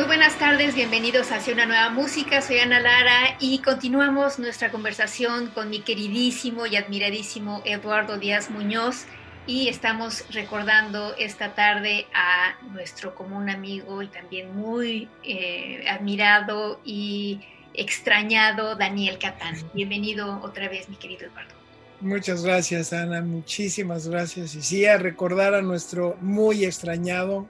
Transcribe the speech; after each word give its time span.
Muy 0.00 0.06
buenas 0.06 0.38
tardes, 0.38 0.74
bienvenidos 0.74 1.30
hacia 1.30 1.52
una 1.52 1.66
nueva 1.66 1.90
música. 1.90 2.40
Soy 2.40 2.58
Ana 2.58 2.80
Lara 2.80 3.36
y 3.38 3.58
continuamos 3.58 4.38
nuestra 4.38 4.70
conversación 4.70 5.48
con 5.48 5.68
mi 5.68 5.82
queridísimo 5.82 6.64
y 6.64 6.76
admiradísimo 6.76 7.60
Eduardo 7.66 8.16
Díaz 8.16 8.48
Muñoz 8.48 9.04
y 9.46 9.68
estamos 9.68 10.24
recordando 10.30 11.14
esta 11.18 11.54
tarde 11.54 12.06
a 12.14 12.56
nuestro 12.72 13.14
común 13.14 13.50
amigo 13.50 14.00
y 14.00 14.06
también 14.06 14.56
muy 14.56 15.06
eh, 15.22 15.84
admirado 15.86 16.80
y 16.82 17.40
extrañado 17.74 18.76
Daniel 18.76 19.18
Catán. 19.18 19.54
Bienvenido 19.74 20.40
otra 20.42 20.70
vez, 20.70 20.88
mi 20.88 20.96
querido 20.96 21.26
Eduardo. 21.26 21.54
Muchas 22.00 22.42
gracias, 22.42 22.94
Ana. 22.94 23.20
Muchísimas 23.20 24.08
gracias. 24.08 24.54
Y 24.54 24.62
sí, 24.62 24.86
a 24.86 24.96
recordar 24.96 25.52
a 25.52 25.60
nuestro 25.60 26.16
muy 26.22 26.64
extrañado 26.64 27.46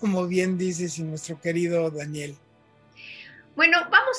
como 0.00 0.26
bien 0.26 0.58
dices, 0.58 0.98
y 0.98 1.02
nuestro 1.02 1.40
querido 1.40 1.90
Daniel. 1.90 2.36
Bueno, 3.54 3.78
vamos 3.90 4.18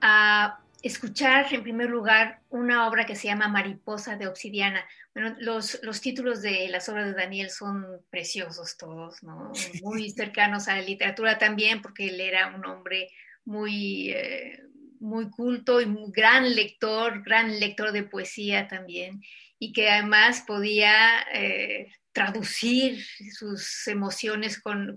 a, 0.00 0.60
escuchar 0.82 1.46
en 1.54 1.62
primer 1.62 1.88
lugar 1.88 2.40
una 2.50 2.86
obra 2.86 3.06
que 3.06 3.16
se 3.16 3.28
llama 3.28 3.48
Mariposa 3.48 4.16
de 4.16 4.26
Obsidiana. 4.26 4.84
Bueno, 5.14 5.34
los, 5.38 5.78
los 5.82 6.02
títulos 6.02 6.42
de 6.42 6.68
las 6.68 6.90
obras 6.90 7.06
de 7.06 7.14
Daniel 7.14 7.48
son 7.48 8.02
preciosos 8.10 8.76
todos, 8.76 9.22
¿no? 9.22 9.50
Muy 9.82 10.10
cercanos 10.10 10.68
a 10.68 10.76
la 10.76 10.82
literatura 10.82 11.38
también, 11.38 11.80
porque 11.80 12.08
él 12.08 12.20
era 12.20 12.54
un 12.54 12.66
hombre 12.66 13.08
muy, 13.46 14.10
eh, 14.10 14.62
muy 15.00 15.30
culto 15.30 15.80
y 15.80 15.84
un 15.84 16.12
gran 16.12 16.54
lector, 16.54 17.22
gran 17.22 17.58
lector 17.60 17.92
de 17.92 18.02
poesía 18.02 18.68
también, 18.68 19.22
y 19.58 19.72
que 19.72 19.88
además 19.88 20.44
podía 20.46 21.24
eh, 21.32 21.92
traducir 22.14 23.04
sus 23.32 23.88
emociones 23.88 24.60
con, 24.60 24.94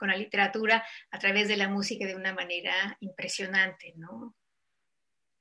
la 0.00 0.16
literatura 0.16 0.84
a 1.10 1.18
través 1.18 1.46
de 1.46 1.56
la 1.56 1.68
música 1.68 2.04
de 2.06 2.16
una 2.16 2.34
manera 2.34 2.96
impresionante, 2.98 3.94
¿no? 3.96 4.34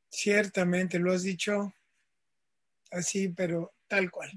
Ciertamente, 0.07 0.99
lo 0.99 1.11
has 1.11 1.23
dicho 1.23 1.73
así, 2.91 3.29
pero 3.29 3.73
tal 3.87 4.11
cual. 4.11 4.31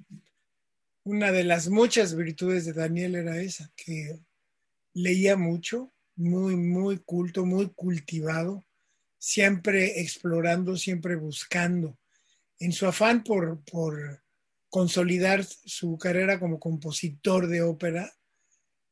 Una 1.05 1.31
de 1.31 1.45
las 1.45 1.69
muchas 1.69 2.17
virtudes 2.17 2.65
de 2.65 2.73
Daniel 2.73 3.17
era 3.17 3.37
esa, 3.37 3.71
que 3.77 4.21
leía 4.95 5.37
mucho, 5.37 5.93
muy, 6.17 6.57
muy 6.57 6.99
culto, 6.99 7.45
muy 7.45 7.69
cultivado, 7.71 8.65
siempre 9.19 10.01
explorando, 10.01 10.77
siempre 10.77 11.17
buscando. 11.17 11.99
En 12.59 12.73
su 12.73 12.87
afán 12.87 13.23
por, 13.25 13.61
por 13.65 14.22
consolidar 14.73 15.45
su 15.45 15.99
carrera 15.99 16.41
como 16.41 16.59
compositor 16.59 17.47
de 17.47 17.61
ópera, 17.61 18.11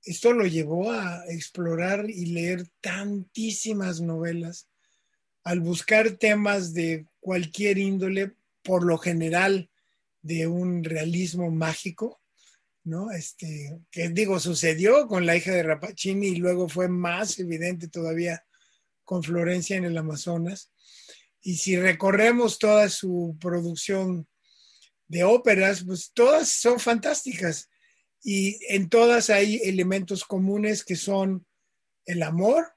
esto 0.05 0.35
lo 0.35 0.47
llevó 0.47 0.93
a 0.93 1.25
explorar 1.29 2.11
y 2.11 2.27
leer 2.27 2.69
tantísimas 2.83 4.03
novelas, 4.03 4.69
al 5.43 5.61
buscar 5.61 6.11
temas 6.19 6.75
de 6.75 7.07
cualquier 7.19 7.79
índole, 7.79 8.35
por 8.63 8.85
lo 8.85 8.99
general 8.99 9.71
de 10.21 10.47
un 10.47 10.85
realismo 10.85 11.51
mágico, 11.51 12.21
¿no? 12.85 13.11
Este, 13.11 13.81
que 13.91 14.11
digo, 14.11 14.39
sucedió 14.39 15.09
con 15.09 15.25
la 15.25 15.35
hija 15.35 15.53
de 15.53 15.63
Rapacini 15.63 16.27
y 16.27 16.37
luego 16.37 16.69
fue 16.69 16.89
más 16.89 17.39
evidente 17.39 17.89
todavía 17.89 18.45
con 19.03 19.23
Florencia 19.23 19.79
en 19.79 19.87
el 19.87 19.97
Amazonas. 19.97 20.71
Y 21.41 21.57
si 21.57 21.79
recorremos 21.79 22.59
toda 22.59 22.91
su 22.91 23.39
producción 23.41 24.27
de 25.11 25.25
óperas, 25.25 25.83
pues 25.85 26.13
todas 26.15 26.49
son 26.49 26.79
fantásticas 26.79 27.69
y 28.23 28.61
en 28.69 28.89
todas 28.89 29.29
hay 29.29 29.57
elementos 29.65 30.25
comunes 30.25 30.85
que 30.85 30.95
son 30.95 31.45
el 32.07 32.23
amor, 32.23 32.69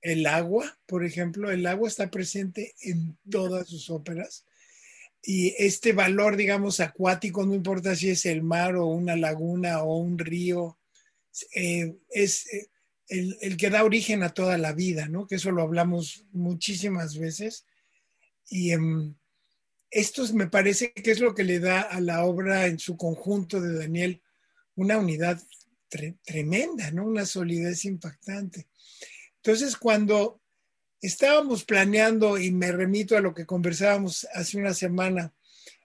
el 0.00 0.26
agua, 0.26 0.78
por 0.86 1.04
ejemplo, 1.04 1.50
el 1.50 1.66
agua 1.66 1.88
está 1.88 2.08
presente 2.08 2.76
en 2.82 3.18
todas 3.28 3.68
sus 3.68 3.90
óperas 3.90 4.44
y 5.22 5.56
este 5.58 5.92
valor, 5.92 6.36
digamos, 6.36 6.78
acuático, 6.78 7.44
no 7.44 7.52
importa 7.52 7.96
si 7.96 8.10
es 8.10 8.26
el 8.26 8.44
mar 8.44 8.76
o 8.76 8.86
una 8.86 9.16
laguna 9.16 9.82
o 9.82 9.96
un 9.98 10.20
río, 10.20 10.78
eh, 11.52 11.96
es 12.10 12.46
eh, 12.54 12.68
el, 13.08 13.56
que 13.56 13.70
da 13.70 13.82
origen 13.82 14.22
a 14.22 14.28
toda 14.28 14.56
la 14.56 14.72
vida, 14.72 15.08
¿no? 15.08 15.26
Que 15.26 15.34
eso 15.34 15.50
lo 15.50 15.62
hablamos 15.62 16.24
muchísimas 16.30 17.18
veces. 17.18 17.66
Y 18.48 18.70
en 18.70 19.16
esto 19.96 20.22
me 20.34 20.46
parece 20.46 20.92
que 20.92 21.10
es 21.10 21.20
lo 21.20 21.34
que 21.34 21.42
le 21.42 21.58
da 21.58 21.80
a 21.80 22.00
la 22.00 22.24
obra 22.26 22.66
en 22.66 22.78
su 22.78 22.98
conjunto 22.98 23.62
de 23.62 23.78
Daniel 23.78 24.20
una 24.74 24.98
unidad 24.98 25.40
tremenda, 26.22 26.90
¿no? 26.90 27.06
Una 27.06 27.24
solidez 27.24 27.86
impactante. 27.86 28.66
Entonces, 29.36 29.74
cuando 29.74 30.42
estábamos 31.00 31.64
planeando, 31.64 32.36
y 32.36 32.50
me 32.50 32.72
remito 32.72 33.16
a 33.16 33.22
lo 33.22 33.32
que 33.32 33.46
conversábamos 33.46 34.28
hace 34.34 34.58
una 34.58 34.74
semana, 34.74 35.32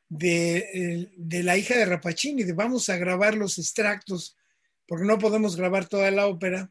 de, 0.09 1.09
la 1.17 1.55
hija 1.55 1.77
de 1.77 1.85
Rapacini, 1.85 2.43
de 2.43 2.51
vamos 2.51 2.89
a 2.89 2.97
grabar 2.97 3.35
los 3.35 3.57
extractos, 3.57 4.35
porque 4.85 5.05
no 5.05 5.19
podemos 5.19 5.55
grabar 5.55 5.87
toda 5.87 6.11
la 6.11 6.27
ópera, 6.27 6.69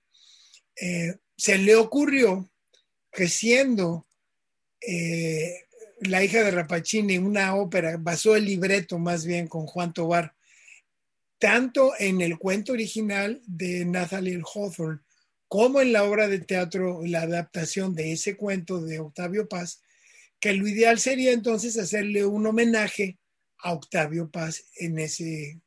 eh, 0.76 1.14
se 1.38 1.56
le 1.56 1.74
ocurrió 1.74 2.50
que 3.10 3.28
siendo 3.28 4.06
eh, 4.82 5.69
la 6.00 6.24
hija 6.24 6.42
de 6.42 6.50
Rapacini, 6.50 7.18
una 7.18 7.54
ópera, 7.54 7.96
basó 7.98 8.36
el 8.36 8.44
libreto 8.44 8.98
más 8.98 9.24
bien 9.24 9.46
con 9.46 9.66
Juan 9.66 9.92
Tobar, 9.92 10.34
tanto 11.38 11.92
en 11.98 12.20
el 12.20 12.38
cuento 12.38 12.72
original 12.72 13.40
de 13.46 13.84
Nathaniel 13.84 14.42
Hawthorne 14.42 15.00
como 15.48 15.80
en 15.80 15.92
la 15.92 16.04
obra 16.04 16.28
de 16.28 16.38
teatro, 16.38 17.00
la 17.04 17.22
adaptación 17.22 17.94
de 17.94 18.12
ese 18.12 18.36
cuento 18.36 18.80
de 18.80 19.00
Octavio 19.00 19.48
Paz, 19.48 19.82
que 20.38 20.52
lo 20.52 20.66
ideal 20.68 21.00
sería 21.00 21.32
entonces 21.32 21.76
hacerle 21.76 22.24
un 22.24 22.46
homenaje 22.46 23.18
a 23.58 23.72
Octavio 23.72 24.30
Paz 24.30 24.66
en 24.76 24.98
ese 25.00 25.60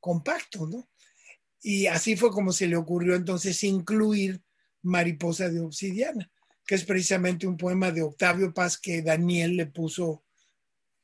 compacto, 0.00 0.66
¿no? 0.66 0.88
Y 1.62 1.86
así 1.86 2.16
fue 2.16 2.30
como 2.30 2.52
se 2.52 2.66
le 2.66 2.76
ocurrió 2.76 3.14
entonces 3.14 3.62
incluir 3.62 4.42
Mariposa 4.82 5.48
de 5.48 5.60
Obsidiana 5.60 6.30
que 6.68 6.74
es 6.74 6.84
precisamente 6.84 7.46
un 7.46 7.56
poema 7.56 7.90
de 7.90 8.02
Octavio 8.02 8.52
Paz 8.52 8.76
que 8.76 9.00
Daniel 9.00 9.56
le 9.56 9.64
puso, 9.64 10.22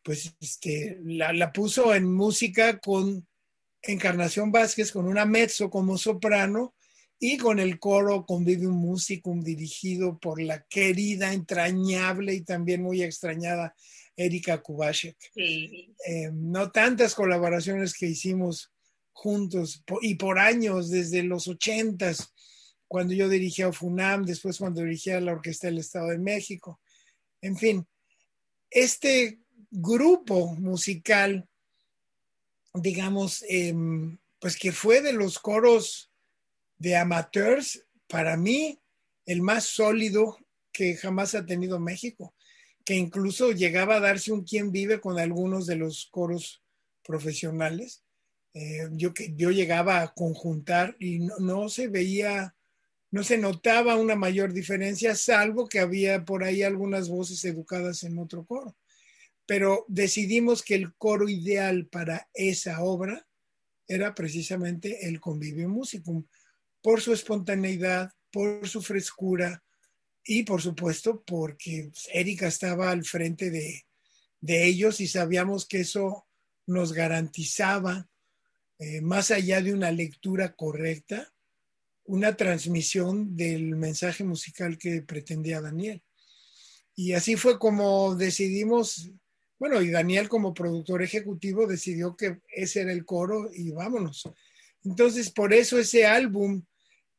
pues 0.03 0.37
este, 0.39 1.01
la, 1.03 1.55
puso 1.55 1.95
en 1.95 2.13
música 2.13 2.79
con 2.81 3.27
Encarnación 3.81 4.53
Vázquez, 4.53 4.93
con 4.93 5.07
una 5.07 5.25
mezzo 5.25 5.71
como 5.71 5.97
soprano 5.97 6.75
y 7.19 7.39
con 7.39 7.59
el 7.59 7.79
coro 7.79 8.27
Convivium 8.27 8.75
Musicum 8.75 9.41
dirigido 9.43 10.19
por 10.19 10.39
la 10.39 10.67
querida, 10.69 11.33
entrañable 11.33 12.35
y 12.35 12.43
también 12.43 12.83
muy 12.83 13.03
extrañada 13.03 13.75
Erika 14.17 14.61
Kubashek. 14.61 15.17
Eh, 15.35 16.31
no 16.35 16.73
tantas 16.73 17.15
colaboraciones 17.15 17.95
que 17.95 18.09
hicimos 18.09 18.71
juntos 19.13 19.83
y 20.03 20.17
por 20.17 20.39
años, 20.39 20.91
desde 20.91 21.23
los 21.23 21.49
ochentas, 21.49 22.35
cuando 22.95 23.13
yo 23.13 23.29
dirigía 23.29 23.73
FUNAM, 23.73 24.25
después 24.25 24.57
cuando 24.57 24.81
dirigía 24.81 25.21
la 25.21 25.33
Orquesta 25.33 25.67
del 25.67 25.79
Estado 25.79 26.11
de 26.11 26.19
México. 26.19 26.81
En 27.41 27.57
fin, 27.57 27.85
este 28.71 29.41
grupo 29.69 30.55
musical, 30.55 31.49
digamos, 32.73 33.45
em, 33.49 34.17
pues 34.39 34.57
que 34.57 34.71
fue 34.71 35.03
de 35.03 35.13
los 35.13 35.41
coros 35.41 36.13
de 36.79 36.95
amateurs, 36.95 37.85
para 38.07 38.37
mí, 38.37 38.79
el 39.27 39.43
más 39.43 39.65
sólido 39.65 40.39
que 40.71 40.95
jamás 40.95 41.35
ha 41.35 41.45
tenido 41.45 41.81
México, 41.81 42.33
que 42.85 42.95
incluso 42.95 43.51
llegaba 43.51 43.97
a 43.97 44.01
darse 44.01 44.31
un 44.31 44.45
quién 44.45 44.71
vive 44.71 45.01
con 45.01 45.19
algunos 45.19 45.67
de 45.67 45.75
los 45.75 46.07
coros 46.13 46.63
profesionales. 47.03 48.05
Eh, 48.53 48.87
yo, 48.93 49.13
yo 49.35 49.51
llegaba 49.51 50.01
a 50.01 50.15
conjuntar 50.15 50.95
y 51.01 51.19
no, 51.41 51.69
se 51.69 51.89
veía, 51.89 52.55
no 53.15 53.23
se 53.23 53.39
notaba 53.39 53.95
una 53.95 54.17
mayor 54.17 54.53
diferencia, 54.53 55.15
salvo 55.15 55.69
que 55.69 55.79
había 55.79 56.25
por 56.25 56.43
ahí 56.43 56.65
algunas 56.65 57.09
voces 57.09 57.45
educadas 57.45 58.03
en 58.03 58.19
otro 58.19 58.45
coro. 58.45 58.77
Pero 59.47 59.85
decidimos 59.87 60.65
que 60.65 60.75
el 60.75 60.97
coro 60.97 61.29
ideal 61.29 61.87
para 61.87 62.29
esa 62.35 62.83
obra 62.83 63.25
era 63.87 64.17
precisamente 64.17 65.07
el 65.07 65.21
Convivio 65.21 65.69
Musicum, 65.69 66.27
por 66.83 67.01
su 67.01 67.13
espontaneidad, 67.13 68.11
por 68.33 68.67
su 68.69 68.83
frescura 68.83 69.63
y 70.25 70.43
por 70.43 70.61
supuesto 70.61 71.23
porque 71.25 71.93
Erika 72.13 72.49
estaba 72.49 72.91
al 72.91 73.05
frente 73.05 73.49
de, 73.49 73.87
de 74.41 74.67
ellos 74.67 75.01
y 75.01 75.07
sabíamos 75.07 75.69
que 75.69 75.83
eso 75.83 76.27
nos 76.67 76.93
garantizaba, 76.93 78.09
eh, 78.81 79.01
más 79.03 79.31
allá 79.31 79.63
de 79.63 79.73
una 79.73 79.93
lectura 79.93 80.57
correcta, 80.57 81.33
una 82.05 82.37
transmisión 82.37 83.37
del 83.37 83.77
mensaje 83.77 84.25
musical 84.25 84.79
que 84.79 85.03
pretendía 85.03 85.61
Daniel. 85.61 86.03
Y 86.95 87.13
así 87.13 87.37
fue 87.37 87.59
como 87.59 88.15
decidimos, 88.15 89.11
bueno, 89.59 89.81
y 89.83 89.91
Daniel 89.91 90.29
como 90.29 90.55
productor 90.55 91.03
ejecutivo 91.03 91.67
decidió 91.67 92.17
que 92.17 92.41
ese 92.49 92.83
era 92.83 92.93
el 92.93 93.05
coro 93.05 93.51
y 93.53 93.71
vámonos. 93.71 94.25
Entonces, 94.85 95.31
por 95.31 95.53
eso 95.53 95.79
ese 95.79 96.05
álbum, 96.07 96.63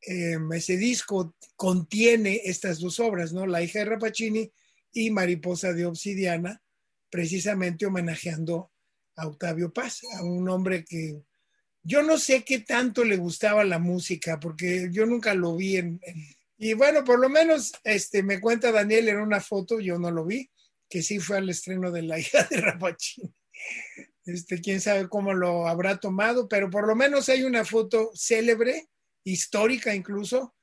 eh, 0.07 0.37
ese 0.53 0.77
disco 0.77 1.35
contiene 1.55 2.41
estas 2.45 2.79
dos 2.79 2.99
obras, 2.99 3.33
¿no? 3.33 3.47
La 3.47 3.63
hija 3.63 3.79
de 3.79 3.85
Rapacini 3.85 4.51
y 4.93 5.09
Mariposa 5.09 5.73
de 5.73 5.85
Obsidiana, 5.85 6.61
precisamente 7.09 7.85
homenajeando 7.85 8.71
a 9.15 9.27
Octavio 9.27 9.73
Paz, 9.73 10.01
a 10.17 10.23
un 10.23 10.47
hombre 10.47 10.85
que 10.85 11.21
yo 11.85 12.01
no 12.01 12.17
sé 12.17 12.43
qué 12.43 12.59
tanto 12.59 13.05
le 13.05 13.15
gustaba 13.15 13.63
la 13.63 13.77
música, 13.77 14.39
porque 14.39 14.89
yo 14.91 15.05
nunca 15.05 15.35
lo 15.35 15.55
vi 15.55 15.77
en, 15.77 16.01
y 16.57 16.73
bueno, 16.73 17.03
por 17.03 17.19
lo 17.19 17.29
menos 17.29 17.73
este, 17.83 18.23
me 18.23 18.39
cuenta 18.39 18.71
Daniel 18.71 19.09
en 19.09 19.17
una 19.17 19.39
foto, 19.39 19.79
yo 19.79 19.99
no 19.99 20.09
lo 20.09 20.25
vi, 20.25 20.49
que 20.89 21.03
sí 21.03 21.19
fue 21.19 21.37
al 21.37 21.49
estreno 21.49 21.91
de 21.91 22.01
La 22.01 22.17
hija 22.19 22.43
de 22.49 22.57
Rapachín. 22.57 23.33
Este, 24.25 24.59
quién 24.59 24.81
sabe 24.81 25.07
cómo 25.07 25.33
lo 25.33 25.67
habrá 25.67 25.97
tomado, 25.99 26.47
pero 26.47 26.69
por 26.71 26.87
lo 26.87 26.95
menos 26.95 27.29
hay 27.29 27.43
una 27.43 27.63
foto 27.63 28.09
célebre, 28.15 28.87
histórica 29.23 29.93
incluso, 29.93 30.55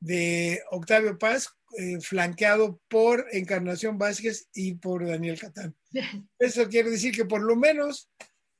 de 0.00 0.62
Octavio 0.70 1.18
Paz, 1.18 1.48
eh, 1.76 2.00
flanqueado 2.00 2.80
por 2.88 3.26
Encarnación 3.32 3.98
Vázquez 3.98 4.48
y 4.54 4.74
por 4.74 5.06
Daniel 5.06 5.40
Catán. 5.40 5.74
Eso 6.38 6.68
quiere 6.68 6.90
decir 6.90 7.12
que 7.12 7.24
por 7.24 7.42
lo 7.42 7.56
menos 7.56 8.08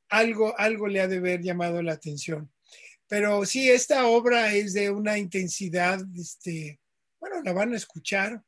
algo, 0.08 0.58
algo 0.58 0.88
le 0.88 1.00
ha 1.00 1.08
de 1.08 1.18
haber 1.18 1.42
llamado 1.42 1.82
la 1.82 1.92
atención. 1.92 2.50
Pero 3.06 3.44
sí, 3.46 3.70
esta 3.70 4.06
obra 4.06 4.54
es 4.54 4.74
de 4.74 4.90
una 4.90 5.18
intensidad, 5.18 6.00
este, 6.16 6.78
bueno, 7.18 7.42
la 7.42 7.52
van 7.52 7.72
a 7.72 7.76
escuchar. 7.76 8.42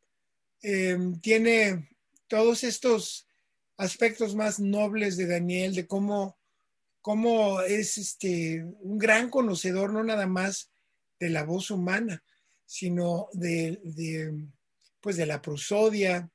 Em, 0.62 1.19
tiene 1.21 1.89
todos 2.29 2.65
estos 2.65 3.27
aspectos 3.77 4.35
más 4.35 4.61
nobles 4.61 5.17
de 5.17 5.27
Daniel, 5.27 5.75
de 5.75 5.87
cómo, 5.87 6.39
cómo 7.01 7.62
es 7.62 7.97
este, 7.97 8.62
un 8.81 8.99
gran 8.99 9.31
conocedor, 9.31 9.93
no 9.93 10.05
nada 10.05 10.27
más 10.27 10.71
de 11.19 11.31
la 11.31 11.45
voz 11.45 11.71
humana, 11.71 12.23
sino 12.67 13.29
de, 13.33 13.81
de 13.83 14.47
pues 15.01 15.17
de 15.17 15.27
la 15.27 15.41
prosodia, 15.41 16.31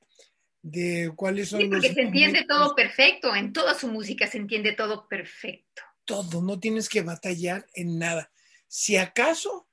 de 0.65 1.11
cuáles 1.15 1.49
son 1.49 1.61
sí, 1.61 1.67
porque 1.67 1.93
se 1.93 2.01
entiende 2.01 2.43
todo 2.47 2.73
perfecto, 2.73 3.35
en 3.35 3.53
toda 3.53 3.75
su 3.75 3.87
música 3.87 4.25
se 4.25 4.39
entiende 4.39 4.73
todo 4.73 5.07
perfecto. 5.07 5.83
Todo, 6.05 6.41
no 6.41 6.59
tienes 6.59 6.89
que 6.89 7.03
batallar 7.03 7.67
en 7.75 7.99
nada. 7.99 8.31
Si 8.67 8.97
acaso 8.97 9.69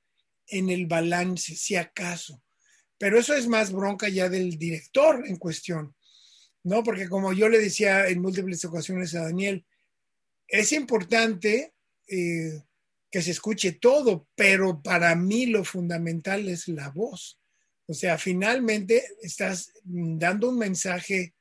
en 0.48 0.68
el 0.68 0.86
balance, 0.86 1.56
si 1.56 1.76
acaso. 1.76 2.42
Pero 2.98 3.18
eso 3.18 3.32
es 3.32 3.48
más 3.48 3.72
bronca 3.72 4.10
ya 4.10 4.28
del 4.28 4.58
director 4.58 5.26
en 5.26 5.36
cuestión, 5.36 5.96
¿no? 6.62 6.82
Porque 6.82 7.08
como 7.08 7.32
yo 7.32 7.48
le 7.48 7.58
decía 7.58 8.08
en 8.08 8.20
múltiples 8.20 8.62
ocasiones 8.66 9.14
a 9.14 9.22
Daniel, 9.22 9.64
es 10.46 10.72
importante 10.72 11.72
eh, 12.06 12.62
que 13.10 13.22
se 13.22 13.30
escuche 13.30 13.72
todo, 13.72 14.28
pero 14.34 14.82
para 14.82 15.14
mí 15.14 15.46
lo 15.46 15.64
fundamental 15.64 16.50
es 16.50 16.68
la 16.68 16.90
voz. 16.90 17.41
O 17.86 17.94
sea, 17.94 18.16
finalmente 18.18 19.04
estás 19.22 19.72
dando 19.84 20.50
un 20.50 20.58
mensaje, 20.58 21.34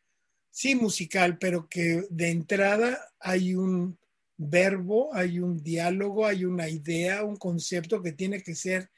sí, 0.49 0.75
musical, 0.75 1.37
pero 1.37 1.67
que 1.69 2.05
de 2.09 2.29
entrada 2.29 2.99
hay 3.19 3.55
un 3.55 3.97
verbo, 4.37 5.13
hay 5.13 5.39
un 5.39 5.61
diálogo, 5.61 6.25
hay 6.25 6.45
una 6.45 6.67
idea, 6.67 7.23
un 7.23 7.37
concepto 7.37 8.01
que 8.01 8.11
tiene 8.11 8.41
que 8.41 8.55
ser 8.55 8.89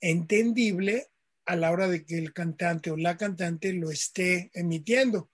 entendible 0.00 1.08
a 1.44 1.56
la 1.56 1.70
hora 1.70 1.88
de 1.88 2.04
que 2.04 2.18
el 2.18 2.32
cantante 2.32 2.90
o 2.90 2.96
la 2.96 3.16
cantante 3.16 3.72
lo 3.72 3.90
esté 3.90 4.50
emitiendo. 4.54 5.30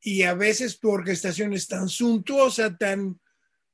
Y 0.00 0.22
a 0.22 0.34
veces 0.34 0.78
tu 0.78 0.90
orquestación 0.90 1.52
es 1.52 1.66
tan 1.66 1.88
suntuosa, 1.88 2.76
tan 2.76 3.20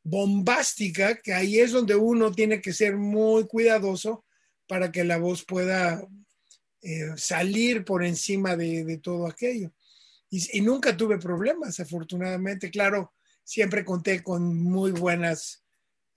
bombástica, 0.03 1.17
que 1.17 1.33
ahí 1.33 1.59
es 1.59 1.73
donde 1.73 1.95
uno 1.95 2.33
tiene 2.33 2.61
que 2.61 2.73
ser 2.73 2.97
muy 2.97 3.47
cuidadoso 3.47 4.25
para 4.67 4.91
que 4.91 5.05
la 5.05 5.19
voz 5.19 5.45
pueda 5.45 6.07
eh, 6.87 7.17
salir 7.17 7.83
por 7.83 8.05
encima 8.05 8.57
de, 8.57 9.01
todo 9.03 9.27
aquello. 9.27 9.73
Y, 10.29 10.61
nunca 10.61 10.95
tuve 10.95 11.17
problemas, 11.17 11.81
afortunadamente. 11.81 12.71
Claro, 12.71 13.15
siempre 13.43 13.87
conté 13.87 14.23
con 14.23 14.55
muy 14.63 14.93
buenas 14.93 15.65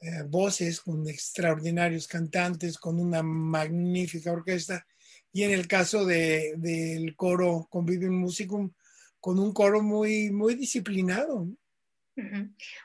eh, 0.02 0.24
voces, 0.28 0.81
con 0.81 1.08
extraordinarios 1.08 2.06
cantantes, 2.06 2.78
con 2.78 3.00
una 3.00 3.24
magnífica 3.24 4.34
orquesta. 4.34 4.86
Y 5.31 5.44
en 5.44 5.52
el 5.52 5.68
caso 5.68 6.06
del 6.06 6.60
de, 6.60 7.14
coro 7.16 7.68
Convivium 7.69 8.16
Musicum, 8.16 8.74
con 9.22 9.40
un 9.40 9.54
coro 9.54 9.81
muy, 9.81 10.31
muy 10.31 10.56
disciplinado. 10.56 11.48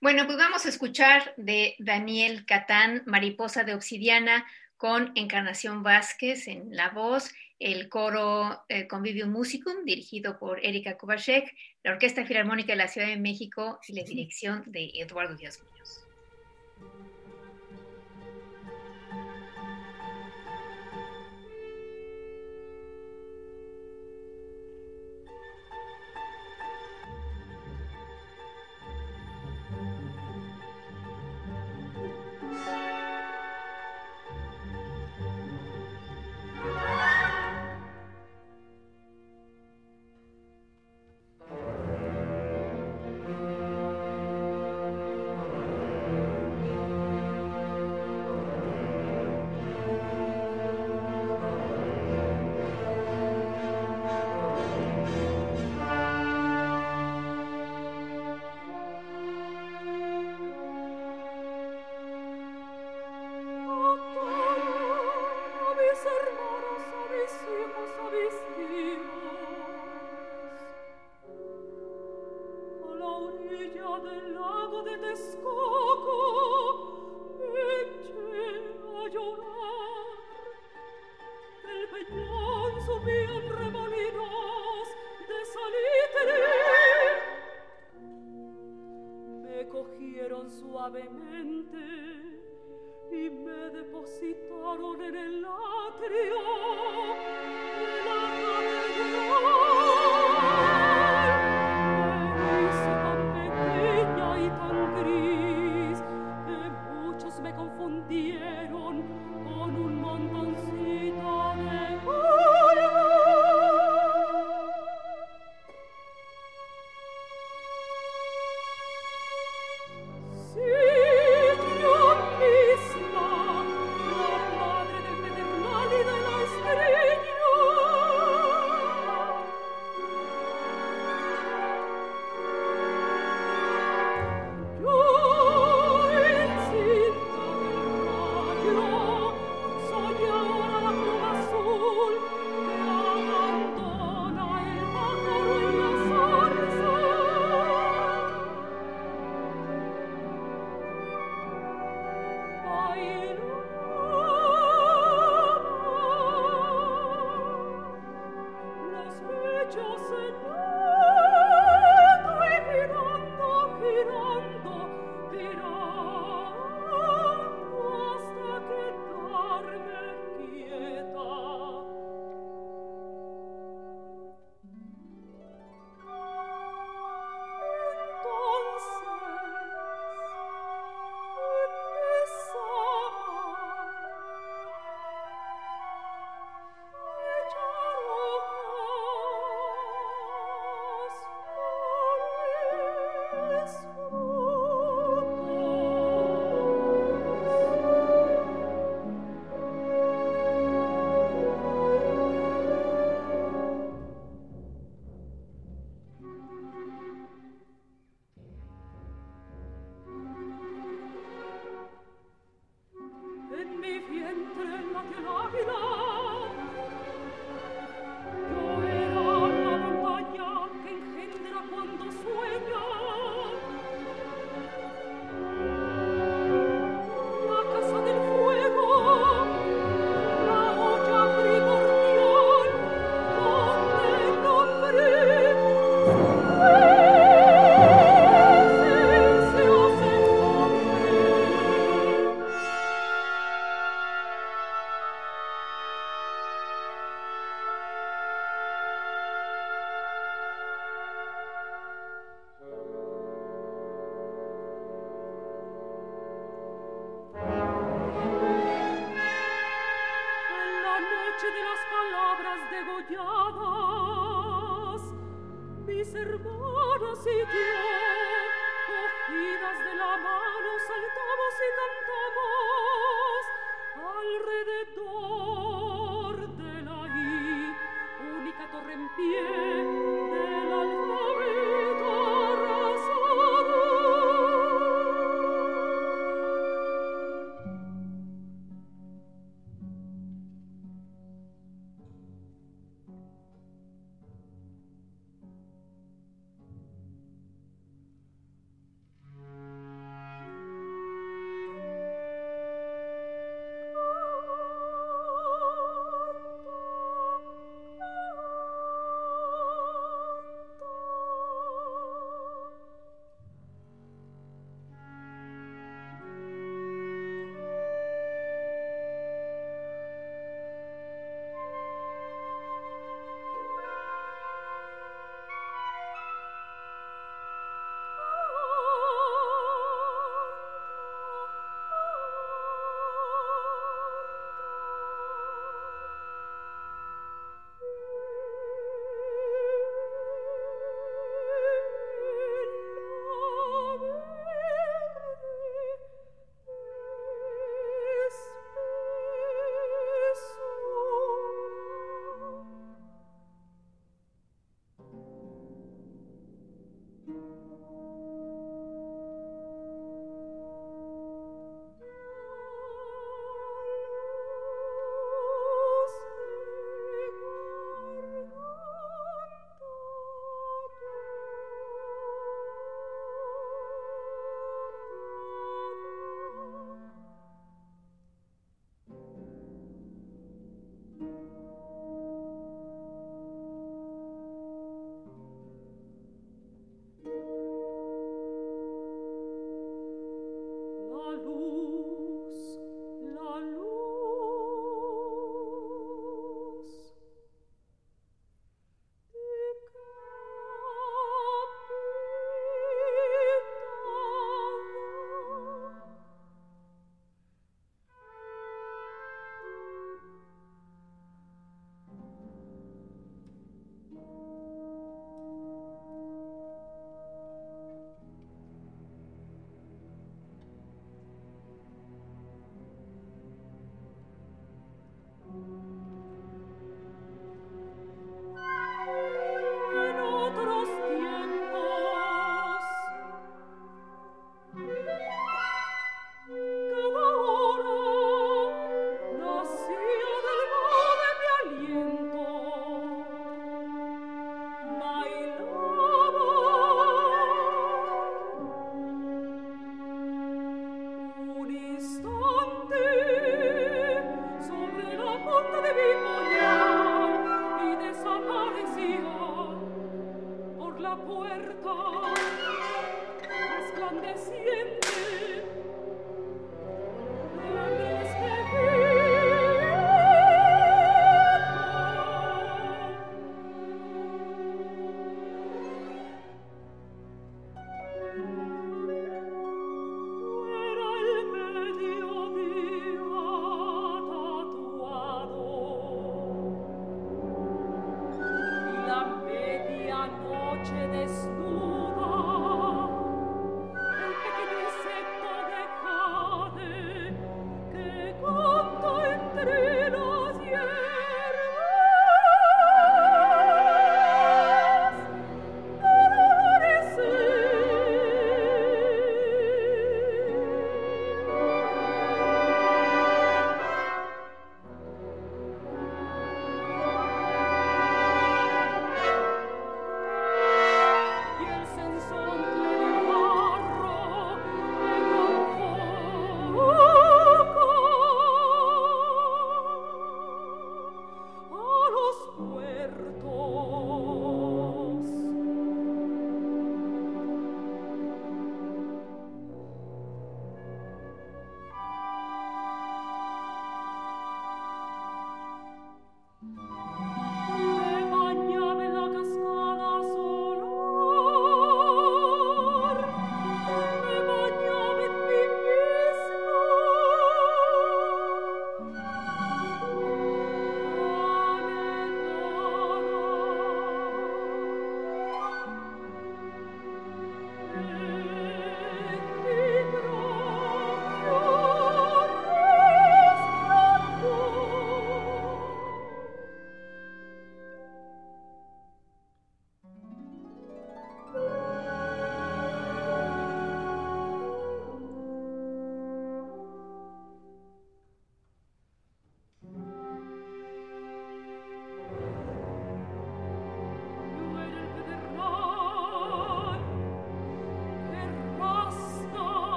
Bueno, 0.00 0.26
pues 0.26 0.36
vamos 0.36 0.66
a 0.66 0.68
escuchar 0.68 1.32
de 1.36 1.76
Daniel 1.78 2.44
Catán, 2.44 3.04
Mariposa 3.06 3.62
de 3.62 3.74
Obsidiana, 3.74 4.46
con 4.76 5.12
Encarnación 5.16 5.82
Vázquez 5.82 6.48
en 6.48 6.74
la 6.74 6.90
voz, 6.90 7.30
el 7.58 7.88
coro 7.88 8.64
eh, 8.68 8.86
Convivium 8.86 9.30
Musicum, 9.30 9.84
dirigido 9.84 10.38
por 10.38 10.64
Erika 10.64 10.96
Kubashek, 10.96 11.54
la 11.82 11.92
Orquesta 11.92 12.24
Filarmónica 12.24 12.72
de 12.72 12.76
la 12.76 12.88
Ciudad 12.88 13.08
de 13.08 13.16
México 13.16 13.78
y 13.86 13.94
la 13.94 14.04
dirección 14.04 14.62
de 14.66 14.90
Eduardo 14.94 15.34
Díaz 15.34 15.62
Muñoz. 15.62 16.07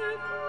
the 0.00 0.39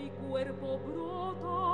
mi 0.00 0.10
cuerpo 0.10 0.78
brota. 0.78 1.69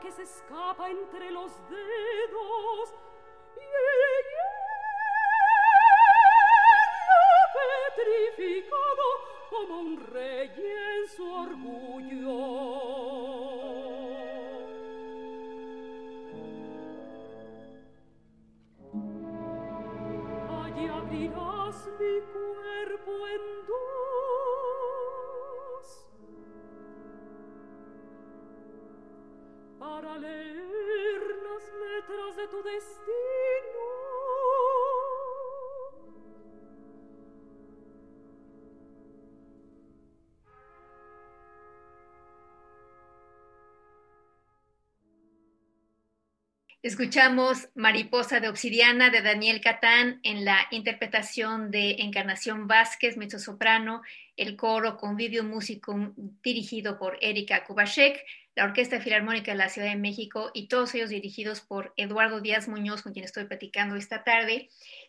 Que 0.00 0.10
se 0.12 0.22
escapa 0.22 0.90
entre 0.90 1.30
los 1.30 1.52
dedos 1.68 2.94
Escuchamos 47.00 47.70
Mariposa 47.74 48.40
de 48.40 48.50
Obsidiana 48.50 49.08
de 49.08 49.22
Daniel 49.22 49.62
Catán 49.62 50.20
en 50.22 50.44
la 50.44 50.66
interpretación 50.70 51.70
de 51.70 51.92
Encarnación 52.00 52.66
Vázquez, 52.66 53.16
mezzosoprano, 53.16 54.02
el 54.36 54.54
coro 54.54 54.98
con 54.98 55.16
video 55.16 55.42
músico 55.42 56.12
dirigido 56.42 56.98
por 56.98 57.16
Erika 57.22 57.64
Kubashek, 57.64 58.22
la 58.54 58.64
Orquesta 58.64 59.00
Filarmónica 59.00 59.52
de 59.52 59.56
la 59.56 59.70
Ciudad 59.70 59.88
de 59.88 59.96
México 59.96 60.50
y 60.52 60.68
todos 60.68 60.94
ellos 60.94 61.08
dirigidos 61.08 61.62
por 61.62 61.94
Eduardo 61.96 62.42
Díaz 62.42 62.68
Muñoz, 62.68 63.00
con 63.00 63.14
quien 63.14 63.24
estoy 63.24 63.46
platicando 63.46 63.96
esta 63.96 64.22
tarde. 64.22 64.68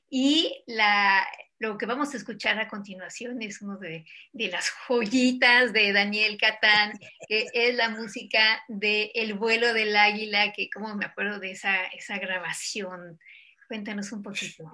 Y 0.10 0.64
la, 0.68 1.28
lo 1.62 1.78
que 1.78 1.86
vamos 1.86 2.12
a 2.12 2.18
escuchar 2.18 2.60
a 2.60 2.68
continuación 2.68 3.40
es 3.44 3.62
uno 3.62 3.78
de, 3.78 4.04
de 4.34 4.48
las 4.48 4.68
joyitas 4.88 5.72
de 5.74 5.94
Daniel 5.94 6.36
Catán, 6.40 7.00
que 7.28 7.46
es 7.54 7.76
la 7.76 7.90
música 7.90 8.64
de 8.68 9.12
El 9.14 9.36
vuelo 9.36 9.72
del 9.72 9.96
águila, 9.96 10.54
que 10.54 10.72
como 10.72 10.96
me 10.96 11.06
acuerdo 11.06 11.40
de 11.40 11.52
esa, 11.52 11.86
esa 11.86 12.18
grabación. 12.18 13.20
Cuéntanos 13.68 14.12
un 14.12 14.24
poquito. 14.24 14.72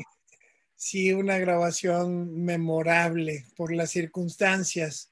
Sí, 0.78 1.12
una 1.12 1.38
grabación 1.38 2.46
memorable 2.46 3.46
por 3.58 3.74
las 3.74 3.92
circunstancias, 3.92 5.12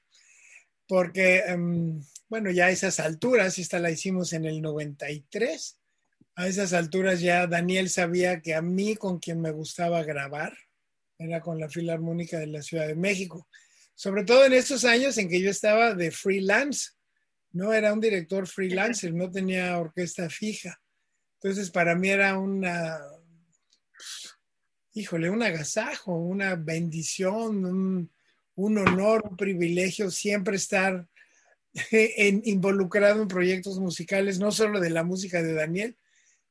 porque... 0.88 1.42
Um, 1.54 2.02
bueno, 2.28 2.50
ya 2.50 2.66
a 2.66 2.70
esas 2.70 2.98
alturas, 2.98 3.56
esta 3.58 3.78
la 3.78 3.90
hicimos 3.90 4.32
en 4.32 4.46
el 4.46 4.60
93, 4.60 5.78
a 6.34 6.48
esas 6.48 6.72
alturas 6.72 7.20
ya 7.20 7.46
Daniel 7.46 7.88
sabía 7.88 8.40
que 8.40 8.54
a 8.54 8.62
mí 8.62 8.96
con 8.96 9.20
quien 9.20 9.40
me 9.40 9.52
gustaba 9.52 10.02
grabar 10.02 10.56
era 11.18 11.40
con 11.40 11.58
la 11.58 11.68
Filarmónica 11.68 12.38
de 12.38 12.46
la 12.46 12.62
Ciudad 12.62 12.86
de 12.86 12.94
México, 12.94 13.48
sobre 13.94 14.24
todo 14.24 14.44
en 14.44 14.52
estos 14.52 14.84
años 14.84 15.16
en 15.18 15.28
que 15.28 15.40
yo 15.40 15.50
estaba 15.50 15.94
de 15.94 16.10
freelance, 16.10 16.90
no 17.52 17.72
era 17.72 17.92
un 17.92 18.00
director 18.00 18.46
freelancer, 18.46 19.14
no 19.14 19.30
tenía 19.30 19.78
orquesta 19.78 20.28
fija. 20.28 20.80
Entonces 21.40 21.70
para 21.70 21.94
mí 21.94 22.10
era 22.10 22.38
una, 22.38 23.00
híjole, 24.92 25.30
un 25.30 25.42
agasajo, 25.42 26.14
una 26.18 26.56
bendición, 26.56 28.10
un, 28.54 28.78
honor, 28.78 29.22
un 29.28 29.36
privilegio 29.36 30.10
siempre 30.10 30.56
estar 30.56 31.06
involucrado 32.44 33.22
en 33.22 33.28
proyectos 33.28 33.78
musicales, 33.78 34.38
no 34.38 34.50
solo 34.52 34.80
de 34.80 34.90
la 34.90 35.04
música 35.04 35.42
de 35.42 35.54
Daniel, 35.54 35.96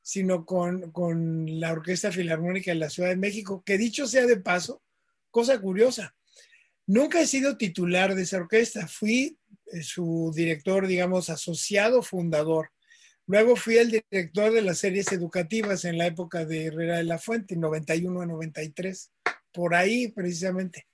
sino 0.06 0.46
con, 0.46 0.92
con, 0.92 1.58
la 1.58 1.72
Orquesta 1.72 2.12
Filarmónica 2.12 2.70
de 2.70 2.78
la 2.78 2.90
Ciudad 2.90 3.08
de 3.08 3.16
México, 3.16 3.64
que 3.66 3.76
dicho 3.76 4.06
sea 4.06 4.24
de 4.24 4.36
paso, 4.36 4.80
cosa 5.32 5.60
curiosa, 5.60 6.14
nunca 6.86 7.20
he 7.20 7.26
sido 7.26 7.56
titular 7.56 8.14
de 8.14 8.22
esa 8.22 8.36
orquesta, 8.36 8.86
fui 8.86 9.36
eh, 9.72 9.82
su 9.82 10.32
director, 10.32 10.86
digamos, 10.86 11.28
asociado 11.28 12.02
fundador. 12.02 12.70
Luego 13.26 13.56
fui 13.56 13.78
el 13.78 13.90
director 13.90 14.52
de 14.52 14.62
las 14.62 14.78
series 14.78 15.10
educativas 15.10 15.84
en 15.84 15.98
la 15.98 16.06
época 16.06 16.44
de 16.44 16.66
Herrera 16.66 16.98
de 16.98 17.04
la 17.04 17.18
Fuente, 17.18 17.56
91 17.56 18.20
a 18.20 18.26
93, 18.26 19.10
por 19.50 19.74
ahí 19.74 20.06
precisamente. 20.12 20.86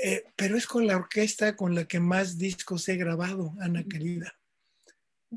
Eh, 0.00 0.22
pero 0.36 0.56
es 0.56 0.68
con 0.68 0.86
la 0.86 0.96
orquesta 0.96 1.56
con 1.56 1.74
la 1.74 1.86
que 1.86 1.98
más 1.98 2.38
discos 2.38 2.88
he 2.88 2.96
grabado, 2.96 3.56
Ana 3.58 3.82
querida. 3.82 4.38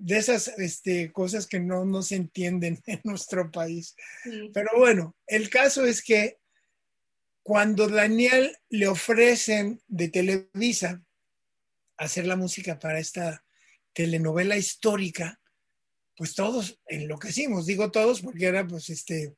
De 0.01 0.17
esas 0.17 0.47
este, 0.57 1.12
cosas 1.12 1.47
que 1.47 1.60
no, 1.60 1.86
no 1.86 2.01
se 2.01 2.15
entienden 2.15 2.79
en 2.86 3.01
nuestro 3.03 3.51
país. 3.51 3.95
Pero 4.53 4.69
bueno, 4.77 5.15
el 5.27 5.49
caso 5.49 5.86
es 5.86 6.01
que 6.01 6.38
cuando 7.43 7.88
Daniel 7.88 8.55
le 8.69 8.88
ofrecen 8.88 9.81
de 9.88 10.10
Televisa 10.10 11.01
hacer 11.97 12.27
la 12.27 12.36
música 12.36 12.77
para 12.77 12.99
esta 12.99 13.43
telenovela 13.93 14.57
histórica, 14.57 15.39
pues 16.15 16.36
todos 16.36 16.79
enloquecimos, 16.88 17.65
digo 17.65 17.91
todos 17.91 18.21
porque 18.21 18.47
era 18.47 18.67
pues 18.67 18.89
este 18.89 19.36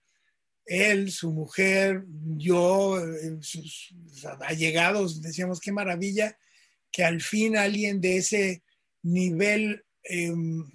él, 0.69 1.11
su 1.11 1.31
mujer, 1.31 2.03
yo, 2.37 2.99
eh, 2.99 3.37
sus 3.41 3.93
allegados, 4.41 5.21
decíamos 5.21 5.59
qué 5.59 5.71
maravilla 5.71 6.37
que 6.91 7.03
al 7.03 7.21
fin 7.21 7.57
alguien 7.57 8.01
de 8.01 8.17
ese 8.17 8.63
nivel, 9.01 9.83
em, 10.03 10.65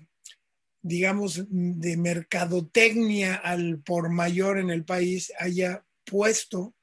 digamos, 0.83 1.43
de 1.49 1.97
mercadotecnia 1.97 3.37
al 3.37 3.81
por 3.81 4.11
mayor 4.11 4.59
en 4.59 4.71
el 4.71 4.85
país 4.85 5.33
haya 5.39 5.85
puesto 6.05 6.75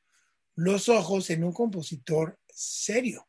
los 0.55 0.89
ojos 0.89 1.29
en 1.29 1.43
un 1.43 1.53
compositor 1.53 2.39
serio, 2.47 3.27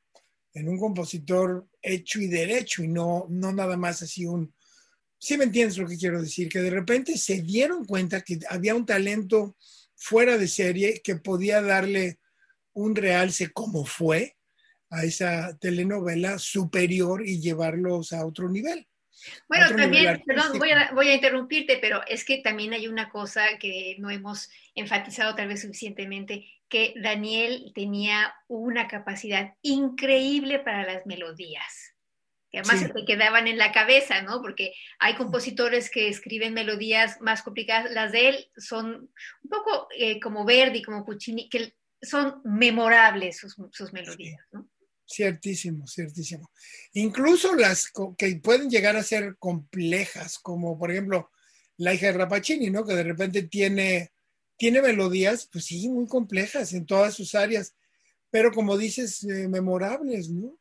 en 0.55 0.69
un 0.69 0.79
compositor 0.79 1.69
hecho 1.83 2.21
y 2.21 2.27
derecho 2.27 2.83
y 2.83 2.89
no, 2.89 3.27
no 3.29 3.53
nada 3.53 3.77
más 3.77 4.03
así 4.03 4.27
un... 4.27 4.55
Sí 5.19 5.37
me 5.37 5.45
entiendes 5.45 5.79
lo 5.79 5.87
que 5.87 5.99
quiero 5.99 6.21
decir, 6.21 6.49
que 6.49 6.61
de 6.61 6.71
repente 6.71 7.17
se 7.17 7.43
dieron 7.43 7.85
cuenta 7.85 8.23
que 8.23 8.41
había 8.49 8.75
un 8.75 8.87
talento 8.87 9.57
fuera 9.95 10.37
de 10.37 10.49
serie 10.49 11.01
que 11.05 11.17
podía 11.17 11.63
darle 11.63 12.19
un 12.73 12.97
realce 12.97 13.53
como 13.53 13.85
fue 13.85 14.37
a 14.91 15.05
esa 15.05 15.57
telenovela 15.59 16.39
superior 16.39 17.27
y 17.27 17.41
llevarlos 17.41 18.13
a 18.13 18.27
otro 18.27 18.49
nivel. 18.49 18.89
Bueno, 19.49 19.77
también, 19.77 20.23
perdón, 20.27 20.59
voy 20.59 20.71
a, 20.71 20.91
voy 20.93 21.09
a 21.09 21.15
interrumpirte, 21.15 21.79
pero 21.79 22.01
es 22.07 22.25
que 22.25 22.39
también 22.39 22.73
hay 22.73 22.89
una 22.89 23.09
cosa 23.11 23.59
que 23.59 23.97
no 23.99 24.11
hemos 24.11 24.51
enfatizado 24.75 25.35
tal 25.35 25.49
vez 25.49 25.63
suficientemente, 25.63 26.49
que 26.69 26.95
Daniel 26.97 27.71
tenía 27.75 28.35
una 28.49 28.89
capacidad 28.89 29.55
increíble 29.63 30.59
para 30.59 30.85
las 30.85 31.05
melodías, 31.07 31.95
que 32.51 32.61
además 32.61 32.81
se 32.81 32.89
te 32.89 33.05
quedaban 33.05 33.47
en 33.47 33.59
la 33.59 33.73
cabeza, 33.73 34.23
¿no? 34.23 34.41
Porque 34.41 34.73
hay 34.99 35.15
compositores 35.15 35.91
que 35.91 36.09
escriben 36.09 36.55
melodías 36.55 37.21
más 37.21 37.43
complicadas, 37.43 37.91
las 37.93 38.13
de 38.13 38.29
él 38.29 38.51
son 38.57 39.11
un 39.43 39.51
poco 39.51 39.89
eh, 39.97 40.19
como 40.21 40.45
Verdi, 40.45 40.83
como 40.83 41.05
Puccini, 41.05 41.49
que 41.49 41.75
son 42.01 42.41
memorables 42.45 43.39
sus, 43.39 43.57
sus 43.71 43.93
melodías, 43.93 44.41
¿no? 44.51 44.69
Ciertísimo, 45.07 45.87
ciertísimo. 45.87 46.51
Incluso 46.95 47.55
las 47.55 47.91
que 48.17 48.37
pueden 48.37 48.71
llegar 48.71 48.97
a 48.97 49.03
ser 49.03 49.37
complejas, 49.39 50.39
como 50.39 50.79
por 50.79 50.91
ejemplo 50.91 51.31
la 51.77 51.95
hija 51.95 52.07
de 52.07 52.13
Rapacini, 52.13 52.71
¿no? 52.71 52.85
Que 52.85 52.95
de 52.95 53.03
repente 53.03 53.43
tiene, 53.43 54.13
tiene 54.57 54.81
melodías, 54.81 55.49
pues 55.53 55.67
sí, 55.67 55.89
muy 55.89 56.07
complejas 56.07 56.73
en 56.73 56.87
todas 56.87 57.15
sus 57.15 57.35
áreas, 57.35 57.75
pero 58.31 58.53
como 58.53 58.79
dices, 58.79 59.25
eh, 59.25 59.49
memorables, 59.49 60.31
¿no? 60.31 60.59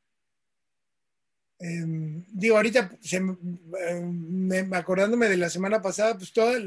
Em, 1.59 2.25
digo, 2.27 2.55
ahorita 2.55 2.97
em, 3.11 4.73
acordándome 4.73 5.29
de 5.29 5.37
la 5.37 5.49
semana 5.49 5.81
pasada, 5.81 6.17
pues 6.17 6.33
todas 6.33 6.61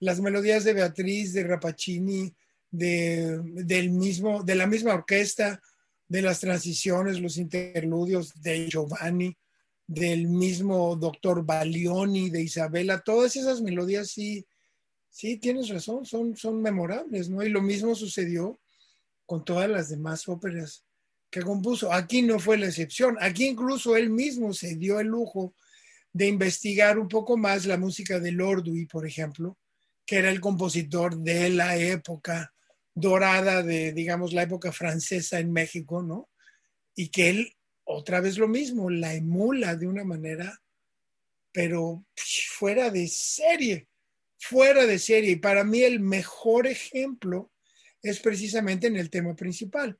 las 0.00 0.20
melodías 0.20 0.64
de 0.64 0.74
Beatriz, 0.74 1.32
de 1.32 1.44
Rapacini, 1.44 2.34
de, 2.70 3.40
del 3.42 3.90
mismo, 3.90 4.42
de 4.42 4.54
la 4.54 4.66
misma 4.66 4.94
orquesta, 4.94 5.62
de 6.08 6.22
las 6.22 6.40
transiciones, 6.40 7.20
los 7.20 7.36
interludios 7.36 8.40
de 8.42 8.68
Giovanni, 8.68 9.36
del 9.86 10.28
mismo 10.28 10.96
doctor 10.96 11.44
Balioni, 11.44 12.30
de 12.30 12.42
Isabela, 12.42 13.00
todas 13.00 13.36
esas 13.36 13.60
melodías 13.60 14.08
sí, 14.08 14.46
sí, 15.10 15.36
tienes 15.36 15.68
razón, 15.68 16.06
son, 16.06 16.36
son 16.36 16.62
memorables, 16.62 17.28
¿no? 17.28 17.42
Y 17.42 17.50
lo 17.50 17.60
mismo 17.60 17.94
sucedió 17.94 18.58
con 19.26 19.44
todas 19.44 19.68
las 19.68 19.90
demás 19.90 20.28
óperas 20.28 20.84
que 21.30 21.42
compuso. 21.42 21.92
Aquí 21.92 22.22
no 22.22 22.38
fue 22.38 22.56
la 22.58 22.66
excepción, 22.66 23.16
aquí 23.20 23.46
incluso 23.46 23.96
él 23.96 24.10
mismo 24.10 24.52
se 24.52 24.76
dio 24.76 25.00
el 25.00 25.08
lujo 25.08 25.54
de 26.12 26.28
investigar 26.28 26.98
un 26.98 27.08
poco 27.08 27.36
más 27.36 27.66
la 27.66 27.76
música 27.76 28.20
de 28.20 28.32
Lordui, 28.32 28.86
por 28.86 29.06
ejemplo, 29.06 29.58
que 30.06 30.18
era 30.18 30.30
el 30.30 30.40
compositor 30.40 31.18
de 31.18 31.50
la 31.50 31.76
época 31.76 32.53
dorada 32.94 33.62
de, 33.62 33.92
digamos, 33.92 34.32
la 34.32 34.42
época 34.42 34.72
francesa 34.72 35.40
en 35.40 35.52
México, 35.52 36.02
¿no? 36.02 36.30
Y 36.94 37.08
que 37.08 37.30
él, 37.30 37.56
otra 37.84 38.20
vez 38.20 38.38
lo 38.38 38.48
mismo, 38.48 38.90
la 38.90 39.14
emula 39.14 39.76
de 39.76 39.88
una 39.88 40.04
manera, 40.04 40.62
pero 41.52 42.04
fuera 42.14 42.90
de 42.90 43.08
serie, 43.08 43.88
fuera 44.38 44.86
de 44.86 44.98
serie. 44.98 45.32
Y 45.32 45.36
para 45.36 45.64
mí 45.64 45.82
el 45.82 46.00
mejor 46.00 46.66
ejemplo 46.66 47.52
es 48.02 48.20
precisamente 48.20 48.86
en 48.86 48.96
el 48.96 49.10
tema 49.10 49.34
principal, 49.34 49.98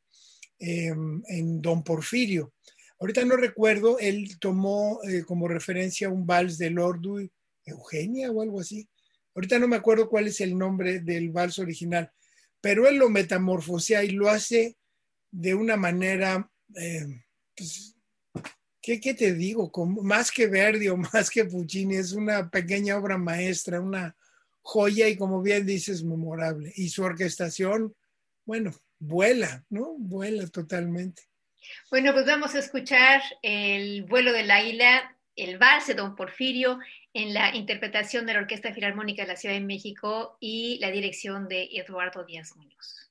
em, 0.58 1.22
en 1.26 1.60
Don 1.60 1.82
Porfirio. 1.82 2.52
Ahorita 3.00 3.24
no 3.24 3.36
recuerdo, 3.36 3.98
él 3.98 4.38
tomó 4.38 5.00
eh, 5.04 5.24
como 5.24 5.48
referencia 5.48 6.08
un 6.08 6.26
vals 6.26 6.58
de 6.58 6.70
Lord 6.70 7.02
Eugenia 7.64 8.30
o 8.30 8.40
algo 8.40 8.60
así. 8.60 8.88
Ahorita 9.34 9.58
no 9.58 9.66
me 9.66 9.76
acuerdo 9.76 10.08
cuál 10.08 10.28
es 10.28 10.40
el 10.40 10.56
nombre 10.56 11.00
del 11.00 11.30
vals 11.30 11.58
original, 11.58 12.10
pero 12.64 12.88
él 12.88 12.96
lo 12.96 13.10
metamorfosea 13.10 14.04
y 14.04 14.12
lo 14.12 14.30
hace 14.30 14.78
de 15.30 15.54
una 15.54 15.76
manera, 15.76 16.50
eh, 16.74 17.22
pues, 17.54 17.94
¿qué, 18.80 19.12
te 19.12 19.34
digo? 19.34 19.70
más 20.02 20.32
que 20.32 20.46
Verdi 20.46 20.88
o 20.88 20.96
más 21.12 21.28
que 21.28 21.44
Puccini, 21.44 21.96
es 21.96 22.12
una 22.12 22.48
pequeña 22.48 22.96
obra 22.96 23.18
maestra, 23.18 23.82
una 23.82 24.16
joya 24.62 25.06
y 25.08 25.16
como 25.18 25.42
bien 25.42 25.66
dices, 25.66 26.02
memorable. 26.02 26.72
Y 26.74 26.88
su 26.88 27.02
orquestación, 27.02 27.94
bueno, 28.46 28.72
vuela, 28.98 29.62
¿no? 29.68 29.96
Vuela 29.98 30.46
totalmente. 30.46 31.24
Bueno, 31.90 32.14
pues 32.14 32.24
vamos 32.24 32.54
a 32.54 32.60
escuchar 32.60 33.20
el 33.42 34.04
vuelo 34.04 34.32
de 34.32 34.44
la 34.44 34.64
isla, 34.64 35.18
el 35.36 35.58
vals 35.58 35.86
de 35.88 35.92
Don 35.92 36.16
Porfirio 36.16 36.78
en 37.14 37.32
la 37.32 37.54
interpretación 37.54 38.26
de 38.26 38.34
la 38.34 38.40
Orquesta 38.40 38.74
Filarmónica 38.74 39.22
de 39.22 39.28
la 39.28 39.36
Ciudad 39.36 39.54
de 39.54 39.60
México 39.60 40.36
y 40.40 40.78
la 40.80 40.90
dirección 40.90 41.48
de 41.48 41.70
Eduardo 41.72 42.24
Díaz 42.24 42.56
Muñoz. 42.56 43.03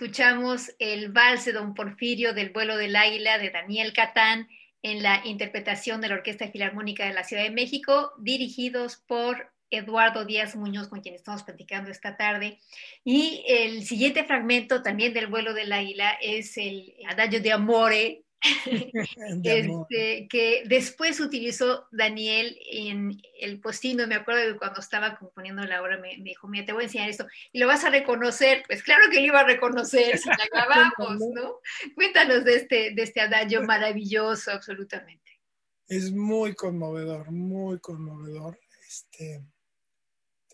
Escuchamos 0.00 0.70
el 0.78 1.10
vals 1.10 1.44
de 1.44 1.50
Don 1.50 1.74
Porfirio 1.74 2.32
del 2.32 2.50
vuelo 2.50 2.76
del 2.76 2.94
águila 2.94 3.36
de 3.36 3.50
Daniel 3.50 3.92
Catán 3.92 4.46
en 4.80 5.02
la 5.02 5.22
interpretación 5.24 6.00
de 6.00 6.06
la 6.06 6.14
Orquesta 6.14 6.46
Filarmónica 6.46 7.04
de 7.04 7.14
la 7.14 7.24
Ciudad 7.24 7.42
de 7.42 7.50
México, 7.50 8.12
dirigidos 8.16 9.02
por 9.08 9.50
Eduardo 9.70 10.24
Díaz 10.24 10.54
Muñoz, 10.54 10.86
con 10.86 11.00
quien 11.00 11.16
estamos 11.16 11.42
platicando 11.42 11.90
esta 11.90 12.16
tarde. 12.16 12.60
Y 13.02 13.42
el 13.48 13.84
siguiente 13.84 14.22
fragmento 14.22 14.84
también 14.84 15.12
del 15.14 15.26
vuelo 15.26 15.52
del 15.52 15.72
águila 15.72 16.16
es 16.22 16.56
el 16.58 16.94
Adagio 17.08 17.40
de 17.40 17.50
Amore, 17.50 18.22
este, 19.44 20.28
que 20.28 20.62
después 20.66 21.20
utilizó 21.20 21.86
Daniel 21.90 22.56
en 22.70 23.20
el 23.40 23.60
postino. 23.60 24.06
Me 24.06 24.14
acuerdo 24.14 24.52
que 24.52 24.58
cuando 24.58 24.80
estaba 24.80 25.16
componiendo 25.18 25.64
la 25.64 25.82
obra 25.82 25.98
me, 25.98 26.16
dijo, 26.20 26.48
mira, 26.48 26.66
te 26.66 26.72
voy 26.72 26.82
a 26.82 26.86
enseñar 26.86 27.08
esto 27.08 27.26
y 27.52 27.58
lo 27.58 27.66
vas 27.66 27.84
a 27.84 27.90
reconocer. 27.90 28.62
Pues 28.66 28.82
claro 28.82 29.10
que 29.10 29.20
lo 29.20 29.26
iba 29.26 29.40
a 29.40 29.46
reconocer 29.46 30.18
si 30.18 30.28
la 30.28 30.48
grabamos, 30.52 31.18
¿no? 31.34 31.58
Cuéntanos 31.94 32.44
de 32.44 32.56
este, 32.56 32.94
de 32.94 33.02
este 33.02 33.20
adagio 33.20 33.62
maravilloso, 33.62 34.52
absolutamente. 34.52 35.40
Es 35.86 36.12
muy 36.12 36.54
conmovedor, 36.54 37.30
muy 37.30 37.80
conmovedor. 37.80 38.58
Este, 38.86 39.42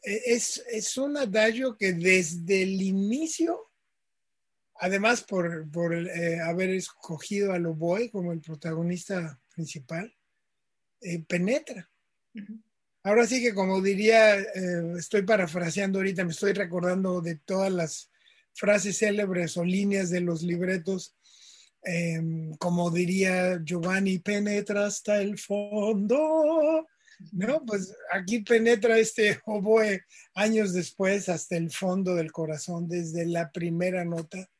e, 0.02 0.22
es, 0.26 0.64
es 0.70 0.96
un 0.96 1.16
adagio 1.16 1.76
que 1.76 1.92
desde 1.92 2.62
el 2.62 2.80
inicio 2.80 3.70
además 4.76 5.22
por, 5.22 5.66
eh, 6.08 6.40
haber 6.40 6.70
escogido 6.70 7.52
a 7.52 7.58
Loboy 7.58 8.10
como 8.10 8.32
el 8.32 8.40
protagonista 8.40 9.40
principal, 9.54 10.14
eh, 11.00 11.22
penetra. 11.26 11.88
Ahora 13.02 13.26
sí 13.26 13.42
que 13.42 13.54
como 13.54 13.80
diría, 13.80 14.38
eh, 14.40 14.94
estoy 14.98 15.22
parafraseando 15.22 15.98
ahorita, 15.98 16.24
me 16.24 16.32
estoy 16.32 16.52
recordando 16.52 17.20
de 17.20 17.36
todas 17.36 17.72
las 17.72 18.10
frases 18.52 18.98
célebres 18.98 19.56
o 19.56 19.64
líneas 19.64 20.10
de 20.10 20.20
los 20.20 20.42
libretos, 20.42 21.14
em, 21.82 22.54
como 22.56 22.90
diría 22.90 23.60
Giovanni, 23.62 24.18
penetra 24.18 24.86
hasta 24.86 25.20
el 25.20 25.38
fondo. 25.38 26.86
¿No? 27.30 27.64
Pues 27.64 27.94
aquí 28.12 28.40
penetra 28.40 28.98
este 28.98 29.38
oboe 29.46 30.02
años 30.34 30.72
después 30.72 31.28
hasta 31.28 31.56
el 31.56 31.70
fondo 31.70 32.14
del 32.16 32.32
corazón, 32.32 32.88
desde 32.88 33.24
la 33.24 33.52
primera 33.52 34.04
nota 34.04 34.50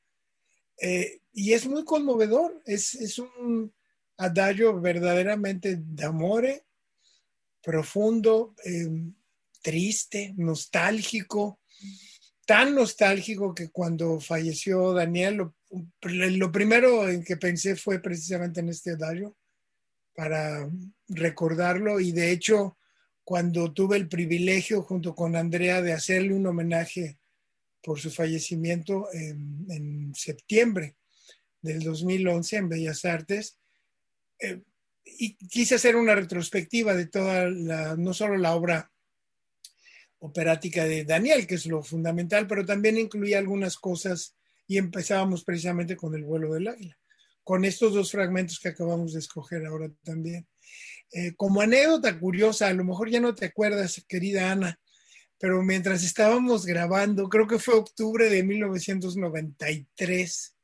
eh, 0.78 1.20
y 1.32 1.52
es 1.52 1.66
muy 1.66 1.84
conmovedor, 1.84 2.62
es, 2.66 2.94
es 2.94 3.18
un 3.18 3.72
adagio 4.16 4.80
verdaderamente 4.80 5.76
de 5.76 6.04
amore, 6.04 6.64
profundo, 7.62 8.54
eh, 8.64 8.88
triste, 9.62 10.34
nostálgico, 10.36 11.60
tan 12.46 12.74
nostálgico 12.74 13.54
que 13.54 13.70
cuando 13.70 14.20
falleció 14.20 14.92
Daniel, 14.92 15.36
lo, 15.36 15.54
lo, 16.02 16.52
primero 16.52 17.08
en 17.08 17.24
que 17.24 17.36
pensé 17.36 17.74
fue 17.74 18.00
precisamente 18.00 18.60
en 18.60 18.68
este 18.68 18.92
adagio 18.92 19.36
para 20.14 20.70
recordarlo. 21.08 21.98
Y 22.00 22.12
de 22.12 22.30
hecho 22.30 22.76
cuando 23.24 23.72
tuve 23.72 23.96
el 23.96 24.08
privilegio 24.08 24.82
junto 24.82 25.14
con 25.14 25.34
Andrea 25.34 25.80
de 25.80 25.94
hacerle 25.94 26.34
un 26.34 26.46
homenaje 26.46 27.18
por 27.84 28.00
su 28.00 28.10
fallecimiento 28.10 29.08
en, 29.12 30.12
septiembre 30.14 30.96
del 31.60 31.80
2011 31.80 32.56
en 32.56 32.68
Bellas 32.68 33.04
Artes. 33.04 33.58
Eh, 34.38 34.62
y 35.04 35.36
quise 35.48 35.74
hacer 35.74 35.96
una 35.96 36.14
retrospectiva 36.14 36.94
de 36.94 37.06
toda 37.06 37.50
la, 37.50 37.94
no 37.96 38.14
solo 38.14 38.38
la 38.38 38.54
obra 38.54 38.90
operática 40.20 40.86
de 40.86 41.04
Daniel, 41.04 41.46
que 41.46 41.56
es 41.56 41.66
lo 41.66 41.82
fundamental, 41.82 42.46
pero 42.46 42.64
también 42.64 42.96
incluía 42.96 43.38
algunas 43.38 43.76
cosas 43.76 44.34
y 44.66 44.78
empezábamos 44.78 45.44
precisamente 45.44 45.94
con 45.96 46.14
el 46.14 46.24
vuelo 46.24 46.54
del 46.54 46.68
águila, 46.68 46.98
con 47.42 47.66
estos 47.66 47.92
dos 47.92 48.10
fragmentos 48.10 48.58
que 48.58 48.68
acabamos 48.68 49.12
de 49.12 49.18
escoger 49.18 49.66
ahora 49.66 49.90
también. 50.02 50.46
Eh, 51.12 51.34
como 51.36 51.60
anécdota 51.60 52.18
curiosa, 52.18 52.68
a 52.68 52.72
lo 52.72 52.84
mejor 52.84 53.10
ya 53.10 53.20
no 53.20 53.34
te 53.34 53.44
acuerdas, 53.44 54.02
querida 54.08 54.50
Ana, 54.50 54.80
pero 55.44 55.62
mientras 55.62 56.02
estábamos 56.04 56.64
grabando, 56.64 57.28
creo 57.28 57.46
que 57.46 57.58
fue 57.58 57.74
octubre 57.74 58.30
de 58.30 58.42
1993, 58.42 60.56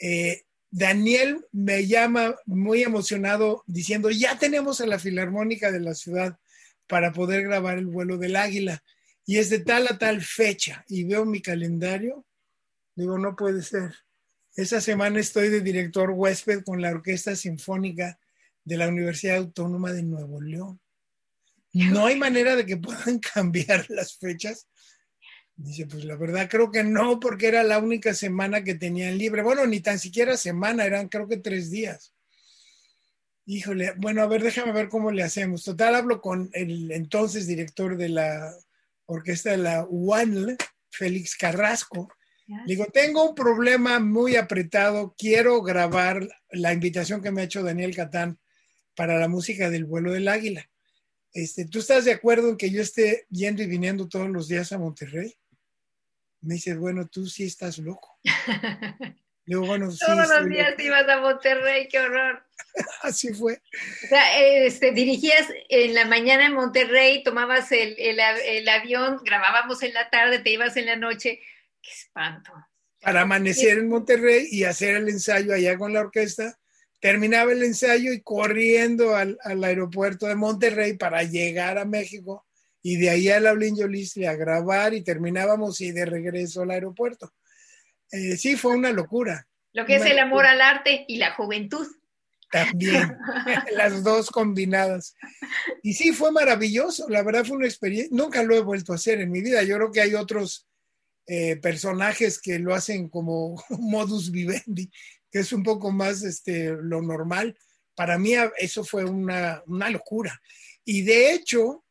eh, 0.00 0.44
Daniel 0.70 1.44
me 1.52 1.86
llama 1.86 2.34
muy 2.46 2.82
emocionado 2.82 3.62
diciendo, 3.66 4.10
ya 4.10 4.38
tenemos 4.38 4.80
a 4.80 4.86
la 4.86 4.98
Filarmónica 4.98 5.70
de 5.70 5.80
la 5.80 5.94
ciudad 5.94 6.38
para 6.86 7.12
poder 7.12 7.42
grabar 7.42 7.76
el 7.76 7.84
vuelo 7.84 8.16
del 8.16 8.36
águila. 8.36 8.82
Y 9.26 9.36
es 9.36 9.50
de 9.50 9.58
tal 9.58 9.86
a 9.86 9.98
tal 9.98 10.22
fecha. 10.22 10.86
Y 10.88 11.04
veo 11.04 11.26
mi 11.26 11.42
calendario, 11.42 12.24
digo, 12.94 13.18
no 13.18 13.36
puede 13.36 13.60
ser. 13.60 13.94
Esa 14.56 14.80
semana 14.80 15.20
estoy 15.20 15.50
de 15.50 15.60
director 15.60 16.12
huésped 16.12 16.64
con 16.64 16.80
la 16.80 16.92
Orquesta 16.92 17.36
Sinfónica 17.36 18.18
de 18.64 18.78
la 18.78 18.88
Universidad 18.88 19.36
Autónoma 19.36 19.92
de 19.92 20.02
Nuevo 20.02 20.40
León. 20.40 20.80
No 21.94 22.06
hay 22.06 22.16
manera 22.16 22.56
de 22.56 22.66
que 22.66 22.76
puedan 22.76 23.18
cambiar 23.34 23.86
las 23.88 24.16
fechas. 24.16 24.68
Dice, 25.54 25.86
pues 25.86 26.04
la 26.04 26.16
verdad 26.16 26.48
creo 26.50 26.70
que 26.70 26.82
no, 26.82 27.20
porque 27.20 27.46
era 27.48 27.62
la 27.62 27.78
única 27.78 28.14
semana 28.14 28.64
que 28.64 28.74
tenían 28.74 29.18
libre. 29.18 29.42
Bueno, 29.42 29.66
ni 29.66 29.80
tan 29.80 29.98
siquiera 29.98 30.36
semana, 30.36 30.84
eran 30.84 31.08
creo 31.08 31.28
que 31.28 31.36
tres 31.36 31.70
días. 31.70 32.14
Híjole, 33.44 33.92
bueno, 33.96 34.22
a 34.22 34.26
ver, 34.26 34.42
déjame 34.42 34.72
ver 34.72 34.88
cómo 34.88 35.10
le 35.10 35.22
hacemos. 35.22 35.64
Total, 35.64 35.94
hablo 35.94 36.20
con 36.20 36.48
el 36.52 36.90
entonces 36.92 37.46
director 37.46 37.96
de 37.96 38.08
la 38.08 38.54
orquesta 39.06 39.50
de 39.50 39.58
la 39.58 39.86
UANL, 39.88 40.56
Félix 40.90 41.36
Carrasco. 41.36 42.08
Digo, 42.66 42.86
tengo 42.92 43.30
un 43.30 43.34
problema 43.34 43.98
muy 43.98 44.36
apretado, 44.36 45.14
quiero 45.16 45.62
grabar 45.62 46.28
la 46.50 46.72
invitación 46.72 47.22
que 47.22 47.30
me 47.30 47.40
ha 47.40 47.44
hecho 47.44 47.62
Daniel 47.62 47.94
Catán 47.94 48.38
para 48.94 49.18
la 49.18 49.28
música 49.28 49.70
del 49.70 49.86
vuelo 49.86 50.12
del 50.12 50.28
águila. 50.28 50.68
Este, 51.32 51.64
¿tú 51.64 51.78
estás 51.78 52.04
de 52.04 52.12
acuerdo 52.12 52.50
en 52.50 52.56
que 52.56 52.70
yo 52.70 52.82
esté 52.82 53.26
yendo 53.30 53.62
y 53.62 53.66
viniendo 53.66 54.08
todos 54.08 54.28
los 54.28 54.48
días 54.48 54.72
a 54.72 54.78
Monterrey? 54.78 55.34
Me 56.42 56.54
dice, 56.54 56.74
bueno, 56.74 57.08
tú 57.08 57.26
sí 57.26 57.44
estás 57.44 57.78
loco. 57.78 58.18
Digo, 59.44 59.66
bueno, 59.66 59.88
Todos 59.98 60.28
los 60.28 60.48
días 60.48 60.74
ibas 60.78 61.08
a 61.08 61.20
Monterrey, 61.20 61.88
qué 61.88 61.98
horror. 61.98 62.44
Así 63.02 63.32
fue. 63.34 63.60
O 64.04 64.08
sea, 64.08 64.40
este, 64.40 64.92
dirigías 64.92 65.48
en 65.68 65.94
la 65.94 66.04
mañana 66.04 66.46
en 66.46 66.54
Monterrey, 66.54 67.24
tomabas 67.24 67.72
el, 67.72 67.96
el, 67.98 68.68
avión, 68.68 69.18
grabábamos 69.24 69.82
en 69.82 69.94
la 69.94 70.10
tarde, 70.10 70.38
te 70.38 70.50
ibas 70.50 70.76
en 70.76 70.86
la 70.86 70.96
noche. 70.96 71.40
Qué 71.80 71.90
espanto. 71.90 72.52
Para 73.00 73.22
amanecer 73.22 73.78
en 73.78 73.88
Monterrey 73.88 74.46
y 74.50 74.62
hacer 74.62 74.96
el 74.96 75.08
ensayo 75.08 75.52
allá 75.52 75.76
con 75.76 75.92
la 75.92 76.00
orquesta 76.00 76.56
terminaba 77.02 77.50
el 77.50 77.64
ensayo 77.64 78.12
y 78.12 78.22
corriendo 78.22 79.16
al, 79.16 79.36
aeropuerto 79.44 80.28
de 80.28 80.36
Monterrey 80.36 80.96
para 80.96 81.24
llegar 81.24 81.76
a 81.76 81.84
México 81.84 82.46
y 82.80 82.96
de 82.96 83.10
ahí 83.10 83.28
a 83.28 83.40
la 83.40 83.54
Jolisle 83.54 84.28
a 84.28 84.36
grabar 84.36 84.94
y 84.94 85.02
terminábamos 85.02 85.80
y 85.80 85.90
de 85.90 86.06
regreso 86.06 86.62
al 86.62 86.70
aeropuerto. 86.70 87.34
Eh, 88.12 88.36
sí, 88.36 88.54
fue 88.54 88.76
una 88.76 88.92
locura. 88.92 89.48
Lo 89.72 89.84
que 89.84 89.96
es 89.96 90.06
el 90.06 90.20
amor 90.20 90.46
al 90.46 90.60
arte 90.60 91.04
y 91.08 91.16
la 91.16 91.34
juventud. 91.34 91.88
También, 92.52 93.16
las 93.76 94.04
dos 94.04 94.30
combinadas. 94.30 95.16
Y 95.82 95.94
sí, 95.94 96.12
fue 96.12 96.30
maravilloso, 96.30 97.08
la 97.08 97.24
verdad 97.24 97.44
fue 97.44 97.56
una 97.56 97.66
experiencia, 97.66 98.16
nunca 98.16 98.44
lo 98.44 98.54
he 98.54 98.60
vuelto 98.60 98.92
a 98.92 98.96
hacer 98.96 99.20
en 99.20 99.32
mi 99.32 99.40
vida, 99.40 99.64
yo 99.64 99.74
creo 99.74 99.90
que 99.90 100.02
hay 100.02 100.14
otros 100.14 100.68
eh, 101.26 101.56
personajes 101.56 102.40
que 102.40 102.60
lo 102.60 102.74
hacen 102.74 103.08
como 103.08 103.60
modus 103.70 104.30
vivendi, 104.30 104.88
que 105.32 105.38
es 105.38 105.52
un 105.52 105.62
poco 105.62 105.90
más 105.90 106.22
este, 106.22 106.76
lo 106.78 107.00
normal. 107.00 107.56
Para 107.94 108.18
mí 108.18 108.34
eso 108.58 108.84
fue 108.84 109.04
una, 109.04 109.64
locura. 109.66 110.40
Y 110.84 111.02
de 111.02 111.32
hecho, 111.32 111.84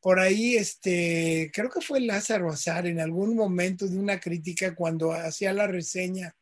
por 0.00 0.20
ahí, 0.20 0.56
este, 0.56 1.50
creo 1.54 1.70
que 1.70 1.80
fue 1.80 2.00
Lázaro 2.00 2.50
Azar 2.50 2.86
en 2.86 3.00
algún 3.00 3.34
momento 3.34 3.88
de 3.88 3.98
una 3.98 4.20
crítica 4.20 4.74
cuando 4.74 5.12
hacía 5.12 5.54
la 5.54 5.66
reseña 5.66 6.36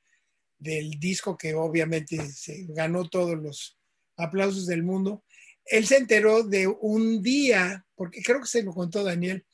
del 0.58 0.98
disco 0.98 1.38
que 1.38 1.54
obviamente 1.54 2.20
se 2.32 2.66
ganó 2.68 3.08
todos 3.08 3.38
los 3.38 3.78
aplausos 4.16 4.66
del 4.66 4.82
mundo. 4.82 5.24
Él 5.64 5.86
se 5.86 5.98
enteró 5.98 6.42
de 6.42 6.66
un 6.66 7.22
día, 7.22 7.86
porque 7.94 8.22
creo 8.22 8.40
que 8.40 8.48
se 8.48 8.64
lo 8.64 8.72
contó 8.72 9.04
Daniel, 9.04 9.44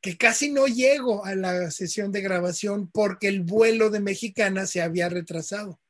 que 0.00 0.16
casi 0.16 0.50
no 0.50 0.66
llego 0.66 1.24
a 1.24 1.34
la 1.34 1.70
sesión 1.70 2.12
de 2.12 2.22
grabación 2.22 2.90
porque 2.90 3.28
el 3.28 3.40
vuelo 3.40 3.90
de 3.90 4.00
Mexicana 4.00 4.66
se 4.66 4.80
había 4.80 5.10
retrasado 5.10 5.80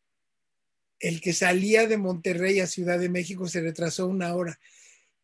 el 1.01 1.21
que 1.21 1.33
salía 1.33 1.87
de 1.87 1.99
Monterrey 1.99 2.61
a 2.61 2.67
Ciudad 2.67 2.99
de 2.99 3.09
México 3.09 3.47
se 3.49 3.61
retrasó 3.61 4.07
una 4.07 4.35
hora. 4.35 4.59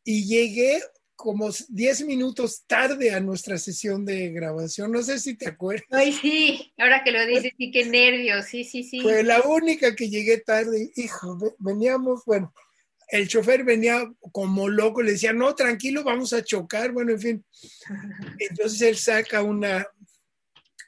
Y 0.04 0.26
llegué 0.26 0.80
como 1.20 1.50
10 1.68 2.06
minutos 2.06 2.64
tarde 2.66 3.12
a 3.12 3.20
nuestra 3.20 3.58
sesión 3.58 4.06
de 4.06 4.30
grabación. 4.30 4.90
No 4.90 5.02
sé 5.02 5.18
si 5.18 5.36
te 5.36 5.48
acuerdas. 5.48 5.86
Ay, 5.90 6.12
sí, 6.14 6.72
ahora 6.78 7.04
que 7.04 7.12
lo 7.12 7.24
dices, 7.26 7.52
sí, 7.58 7.70
qué 7.70 7.84
nervios, 7.84 8.46
sí, 8.46 8.64
sí, 8.64 8.82
sí. 8.82 9.00
Fue 9.00 9.22
la 9.22 9.42
única 9.42 9.94
que 9.94 10.08
llegué 10.08 10.38
tarde. 10.38 10.90
Hijo, 10.96 11.38
veníamos, 11.58 12.24
bueno, 12.24 12.54
el 13.08 13.28
chofer 13.28 13.64
venía 13.64 14.10
como 14.32 14.68
loco, 14.68 15.02
le 15.02 15.12
decía, 15.12 15.34
no, 15.34 15.54
tranquilo, 15.54 16.04
vamos 16.04 16.32
a 16.32 16.42
chocar. 16.42 16.92
Bueno, 16.92 17.12
en 17.12 17.20
fin. 17.20 17.44
Entonces 18.38 18.80
él 18.80 18.96
saca 18.96 19.42
una, 19.42 19.86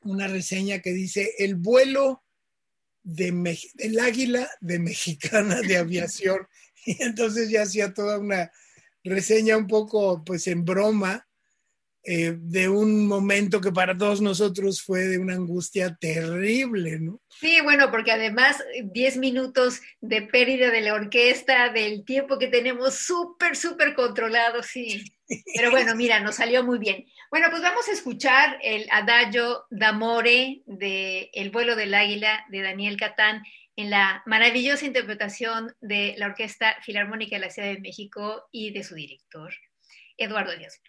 una 0.03 0.29
reseña 0.29 0.81
que 0.81 0.93
dice 0.93 1.35
el 1.39 1.57
vuelo 1.57 2.23
de 3.03 3.59
del 3.75 3.99
águila 4.01 4.49
de 4.61 4.79
mexicana 4.79 5.61
de 5.61 5.77
aviación. 5.77 6.47
Y 6.85 7.01
entonces 7.01 7.49
ya 7.49 7.63
hacía 7.63 7.95
toda 7.95 8.19
una 8.19 8.51
reseña 9.05 9.57
un 9.57 9.69
poco 9.69 10.25
pues 10.25 10.49
en 10.49 10.65
broma 10.65 11.29
eh, 12.05 12.35
de 12.37 12.69
un 12.69 13.07
momento 13.07 13.61
que 13.61 13.71
para 13.71 13.97
todos 13.97 14.21
nosotros 14.21 14.83
fue 14.83 15.05
de 15.05 15.19
una 15.19 15.35
angustia 15.35 15.95
terrible, 15.95 16.99
¿no? 16.99 17.21
Sí, 17.29 17.61
bueno, 17.63 17.93
porque 17.93 18.11
además 18.11 18.63
10 18.83 19.19
minutos 19.19 19.81
de 20.01 20.23
pérdida 20.23 20.71
de 20.71 20.81
la 20.81 20.95
orquesta, 20.95 21.69
del 21.69 22.05
tiempo 22.05 22.39
que 22.39 22.49
tenemos 22.49 22.97
súper, 22.97 23.57
súper 23.57 23.95
controlado, 23.95 24.63
sí. 24.65 25.05
Pero 25.55 25.71
bueno, 25.71 25.95
mira, 25.95 26.19
nos 26.19 26.37
salió 26.37 26.65
muy 26.65 26.79
bien. 26.79 27.07
Bueno, 27.31 27.47
pues 27.51 27.63
vamos 27.63 27.89
a 27.89 27.93
escuchar 27.93 28.59
el 28.63 28.87
Adagio 28.91 29.65
d'Amore 29.71 30.63
de 30.67 31.31
El 31.33 31.51
vuelo 31.51 31.77
del 31.77 31.95
águila 31.95 32.45
de 32.51 32.63
Daniel 32.63 32.97
Catán 32.97 33.43
en 33.77 33.91
la 33.91 34.23
maravillosa 34.27 34.87
interpretación 34.87 35.73
de 35.81 36.15
la 36.19 36.27
Orquesta 36.27 36.77
Filarmónica 36.83 37.37
de 37.37 37.47
la 37.47 37.51
Ciudad 37.51 37.69
de 37.69 37.81
México 37.81 38.49
y 38.51 38.73
de 38.73 38.83
su 38.85 38.95
director, 38.95 39.55
Eduardo 40.17 40.57
Díaz. 40.57 40.83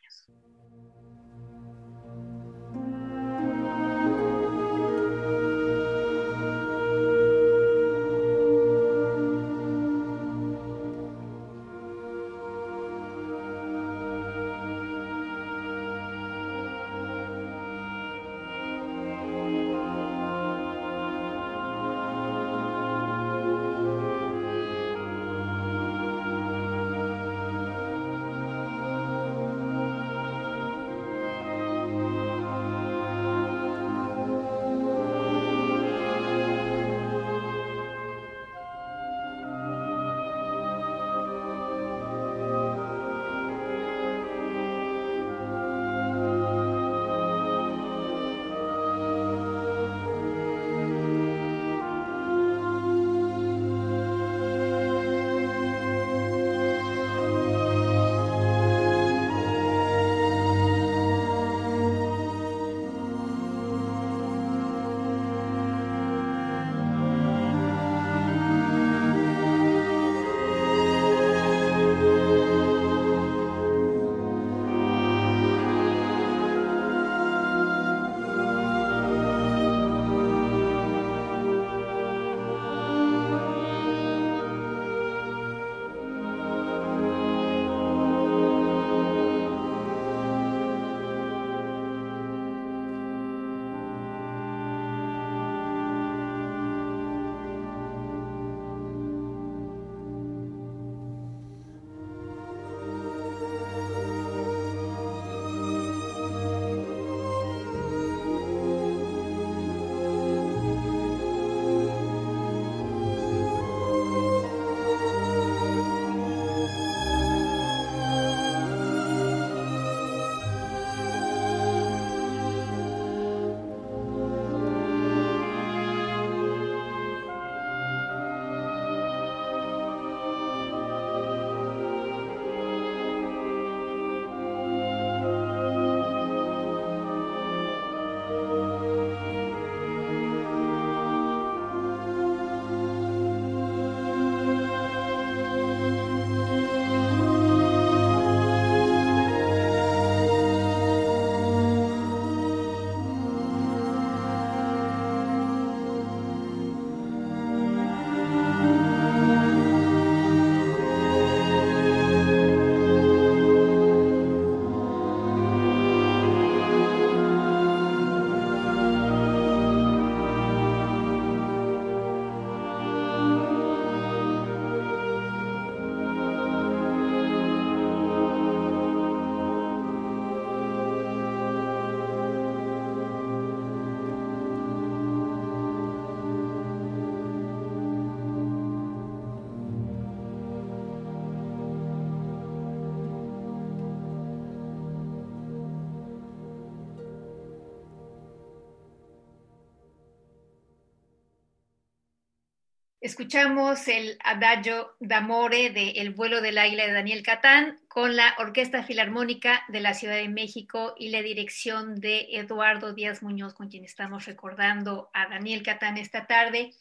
Escuchamos 203.13 203.87
el 203.89 204.17
Adagio 204.23 204.95
d'Amore 204.99 205.69
de 205.69 205.91
El 205.91 206.15
vuelo 206.15 206.41
del 206.41 206.57
águila 206.57 206.87
de 206.87 206.93
Daniel 206.93 207.21
Catán 207.21 207.79
con 207.87 208.15
la 208.15 208.33
Orquesta 208.39 208.81
Filarmónica 208.81 209.63
de 209.67 209.81
la 209.81 209.93
Ciudad 209.93 210.15
de 210.15 210.29
México 210.29 210.95
y 210.97 211.09
la 211.09 211.21
dirección 211.21 211.99
de 211.99 212.25
Eduardo 212.31 212.95
Díaz 212.95 213.21
Muñoz, 213.21 213.53
con 213.53 213.69
quien 213.69 213.85
estamos 213.85 214.25
recordando 214.25 215.11
a 215.13 215.29
Daniel 215.29 215.61
Catán 215.61 215.99
esta 215.99 216.25
tarde. 216.25 216.73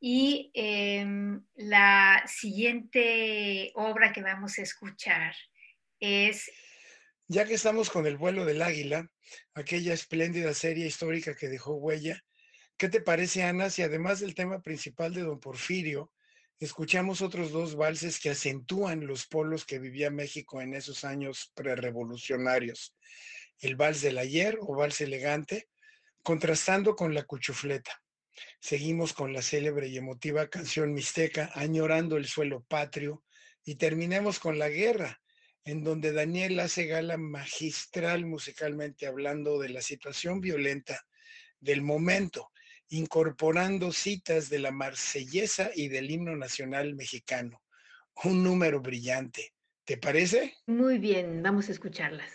Y 0.00 0.50
em, 0.54 1.44
la 1.54 2.24
siguiente 2.26 3.70
obra 3.76 4.12
que 4.12 4.22
vamos 4.22 4.58
a 4.58 4.62
escuchar 4.62 5.36
es... 6.00 6.50
Ya 7.28 7.44
que 7.44 7.54
estamos 7.54 7.90
con 7.90 8.08
el 8.08 8.16
vuelo 8.16 8.44
del 8.44 8.62
águila, 8.62 9.08
aquella 9.54 9.94
espléndida 9.94 10.52
serie 10.52 10.88
histórica 10.88 11.36
que 11.36 11.46
dejó 11.46 11.74
huella, 11.74 12.24
¿Qué 12.78 12.90
te 12.90 13.00
parece, 13.00 13.42
Ana, 13.42 13.70
si 13.70 13.80
además 13.80 14.20
del 14.20 14.34
tema 14.34 14.60
principal 14.60 15.14
de 15.14 15.22
don 15.22 15.40
Porfirio, 15.40 16.12
escuchamos 16.60 17.22
otros 17.22 17.50
dos 17.50 17.74
valses 17.74 18.20
que 18.20 18.28
acentúan 18.28 19.06
los 19.06 19.26
polos 19.26 19.64
que 19.64 19.78
vivía 19.78 20.10
México 20.10 20.60
en 20.60 20.74
esos 20.74 21.02
años 21.02 21.50
prerevolucionarios? 21.54 22.94
El 23.60 23.76
vals 23.76 24.02
del 24.02 24.18
ayer 24.18 24.58
o 24.60 24.74
vals 24.74 25.00
elegante, 25.00 25.70
contrastando 26.22 26.94
con 26.96 27.14
la 27.14 27.22
cuchufleta. 27.22 28.02
Seguimos 28.60 29.14
con 29.14 29.32
la 29.32 29.40
célebre 29.40 29.88
y 29.88 29.96
emotiva 29.96 30.48
canción 30.48 30.92
mixteca, 30.92 31.50
añorando 31.54 32.18
el 32.18 32.26
suelo 32.26 32.62
patrio, 32.68 33.24
y 33.64 33.76
terminemos 33.76 34.38
con 34.38 34.58
la 34.58 34.68
guerra, 34.68 35.22
en 35.64 35.82
donde 35.82 36.12
Daniel 36.12 36.60
hace 36.60 36.84
gala 36.84 37.16
magistral 37.16 38.26
musicalmente 38.26 39.06
hablando 39.06 39.58
de 39.58 39.70
la 39.70 39.80
situación 39.80 40.42
violenta 40.42 41.06
del 41.58 41.80
momento, 41.80 42.50
incorporando 42.88 43.92
citas 43.92 44.48
de 44.48 44.58
la 44.58 44.70
marsellesa 44.70 45.70
y 45.74 45.88
del 45.88 46.10
himno 46.10 46.36
nacional 46.36 46.94
mexicano. 46.94 47.62
Un 48.24 48.42
número 48.42 48.80
brillante. 48.80 49.52
¿Te 49.84 49.96
parece? 49.96 50.54
Muy 50.66 50.98
bien, 50.98 51.42
vamos 51.42 51.68
a 51.68 51.72
escucharlas. 51.72 52.30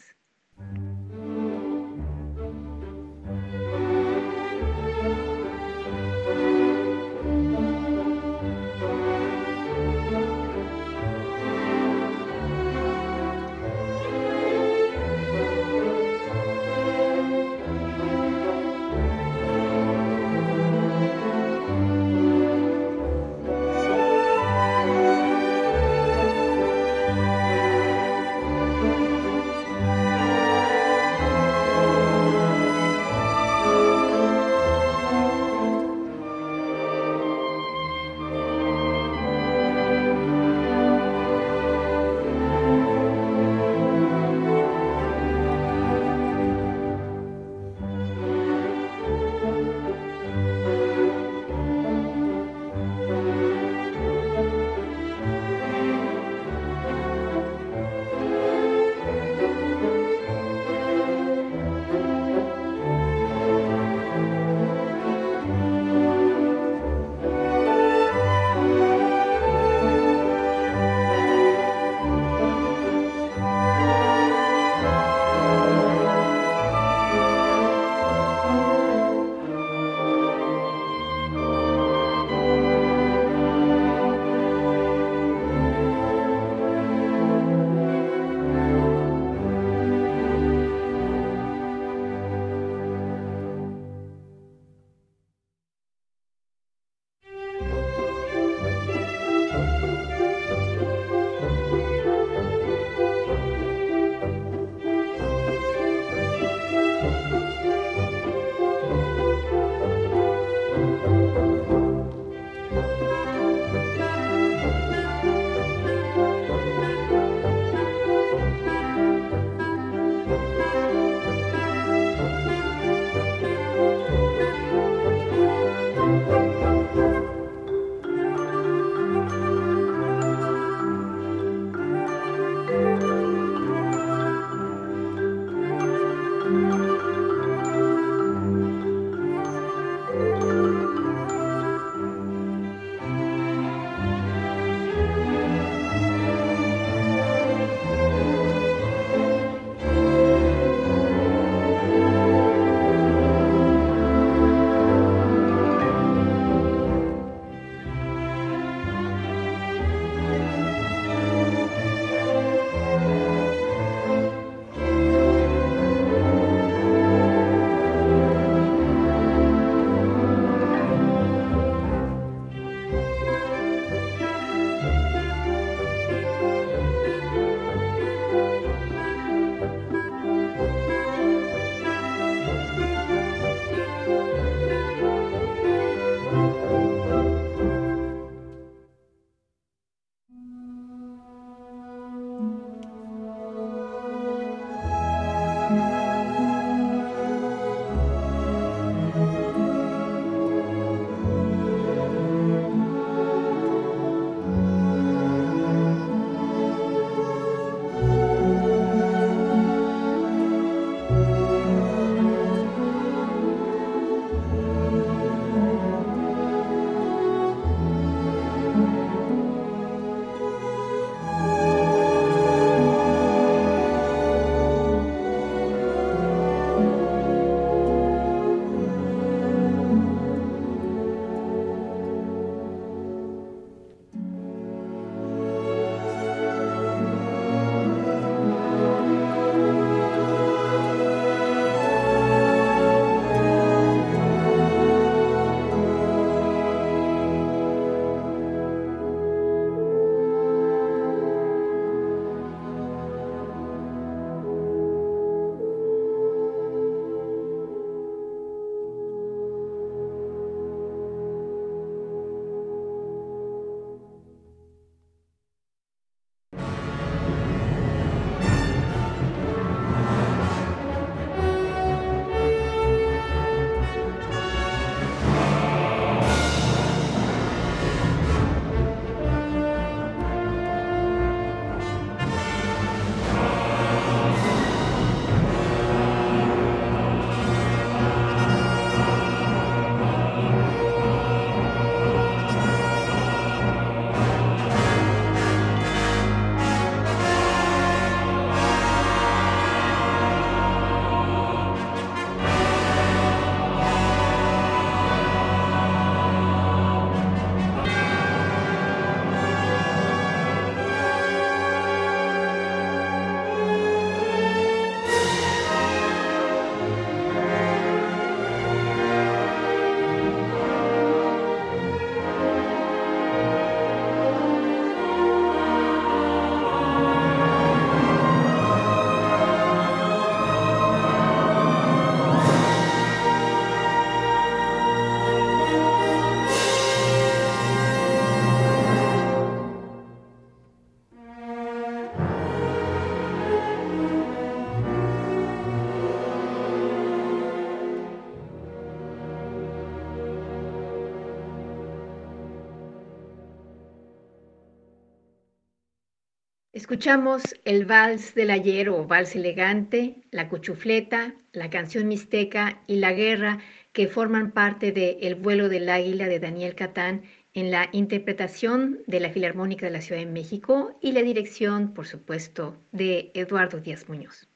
Escuchamos 356.92 357.56
el 357.64 357.86
vals 357.86 358.36
del 358.36 358.50
ayer 358.50 358.90
o 358.90 359.08
vals 359.08 359.34
elegante, 359.38 360.18
la 360.30 360.50
cuchufleta, 360.50 361.34
la 361.54 361.70
canción 361.70 362.10
mixteca 362.10 362.84
y 362.86 362.98
la 362.98 363.14
guerra 363.14 363.60
que 363.94 364.10
forman 364.10 364.52
parte 364.52 364.92
de 364.92 365.20
El 365.22 365.36
vuelo 365.36 365.70
del 365.70 365.88
águila 365.88 366.28
de 366.28 366.42
Daniel 366.42 366.76
Catán 366.76 367.24
en 367.54 367.72
la 367.72 367.88
interpretación 367.94 369.04
de 369.08 369.22
la 369.22 369.30
Filarmónica 369.30 369.86
de 369.86 369.94
la 369.94 370.02
Ciudad 370.02 370.20
de 370.20 370.28
México 370.28 371.00
y 371.02 371.14
la 371.14 371.22
dirección, 371.22 371.94
por 371.94 372.08
supuesto, 372.08 372.78
de 372.92 373.32
Eduardo 373.36 373.80
Díaz 373.80 374.10
Muñoz. 374.10 374.50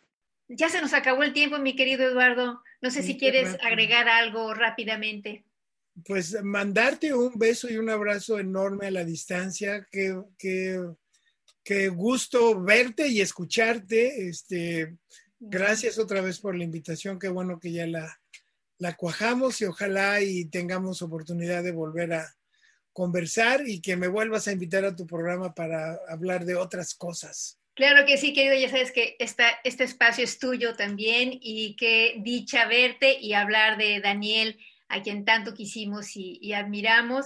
Ya 0.50 0.68
se 0.68 0.82
nos 0.82 0.94
acabó 0.94 1.24
el 1.24 1.32
tiempo, 1.32 1.58
mi 1.60 1.78
querido 1.78 2.04
Eduardo. 2.04 2.62
No 2.82 2.92
sé 2.92 3.02
si 3.02 3.18
quieres 3.18 3.56
agregar 3.64 4.10
algo 4.10 4.54
rápidamente. 4.54 5.46
Pues 6.06 6.44
mandarte 6.44 7.14
un 7.14 7.40
beso 7.40 7.70
y 7.70 7.78
un 7.78 7.90
abrazo 7.90 8.40
enorme 8.40 8.88
a 8.88 8.92
la 8.92 9.06
distancia. 9.06 9.88
que 9.90 10.14
Qué 11.66 11.90
gusto 11.90 12.62
verte 12.62 13.08
y 13.08 13.22
escucharte. 13.22 14.30
Este, 14.30 14.98
gracias 15.40 15.98
otra 15.98 16.22
vez 16.22 16.40
por 16.40 16.56
la 16.56 16.64
invitación. 16.64 17.18
Qué 17.18 17.28
bueno 17.28 17.60
que 17.60 17.72
ya 17.72 17.88
la, 17.88 18.22
la 18.78 18.94
cuajamos 18.94 19.60
y 19.62 19.66
ojalá 19.66 20.22
y 20.22 20.46
tengamos 20.46 21.02
oportunidad 21.02 21.64
de 21.64 21.72
volver 21.72 22.14
a 22.14 22.36
conversar 22.94 23.68
y 23.68 23.82
que 23.82 23.96
me 23.96 24.08
vuelvas 24.08 24.48
a 24.48 24.52
invitar 24.52 24.86
a 24.86 24.96
tu 24.96 25.08
programa 25.08 25.56
para 25.56 26.00
hablar 26.08 26.46
de 26.46 26.54
otras 26.54 26.94
cosas. 26.94 27.58
Claro 27.74 28.06
que 28.06 28.18
sí, 28.18 28.32
querido, 28.32 28.54
ya 28.54 28.70
sabes 28.70 28.92
que 28.92 29.16
esta, 29.18 29.50
este 29.64 29.86
espacio 29.86 30.24
es 30.24 30.38
tuyo 30.38 30.76
también 30.76 31.32
y 31.42 31.76
qué 31.78 32.14
dicha 32.20 32.68
verte 32.68 33.18
y 33.20 33.34
hablar 33.34 33.80
de 33.80 34.02
Daniel, 34.02 34.60
a 34.88 35.02
quien 35.02 35.26
tanto 35.26 35.56
quisimos 35.56 36.16
y, 36.16 36.38
y 36.44 36.54
admiramos. 36.54 37.26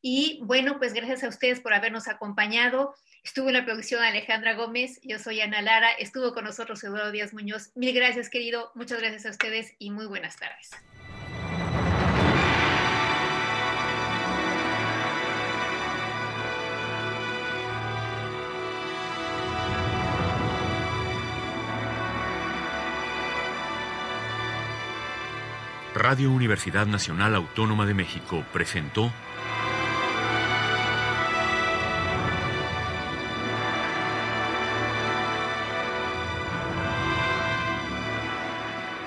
Y 0.00 0.38
bueno, 0.44 0.78
pues 0.78 0.92
gracias 0.92 1.24
a 1.24 1.28
ustedes 1.28 1.58
por 1.58 1.74
habernos 1.74 2.06
acompañado. 2.06 2.94
Estuvo 3.22 3.48
en 3.48 3.54
la 3.54 3.64
producción 3.66 4.02
Alejandra 4.02 4.54
Gómez, 4.54 4.98
yo 5.02 5.18
soy 5.18 5.42
Ana 5.42 5.60
Lara, 5.60 5.90
estuvo 5.92 6.32
con 6.32 6.44
nosotros 6.44 6.82
Eduardo 6.82 7.10
Díaz 7.10 7.34
Muñoz. 7.34 7.70
Mil 7.74 7.94
gracias, 7.94 8.30
querido, 8.30 8.72
muchas 8.74 8.98
gracias 8.98 9.26
a 9.26 9.30
ustedes 9.30 9.74
y 9.78 9.90
muy 9.90 10.06
buenas 10.06 10.36
tardes. 10.36 10.70
Radio 25.94 26.32
Universidad 26.32 26.86
Nacional 26.86 27.34
Autónoma 27.34 27.84
de 27.84 27.92
México 27.92 28.42
presentó 28.54 29.12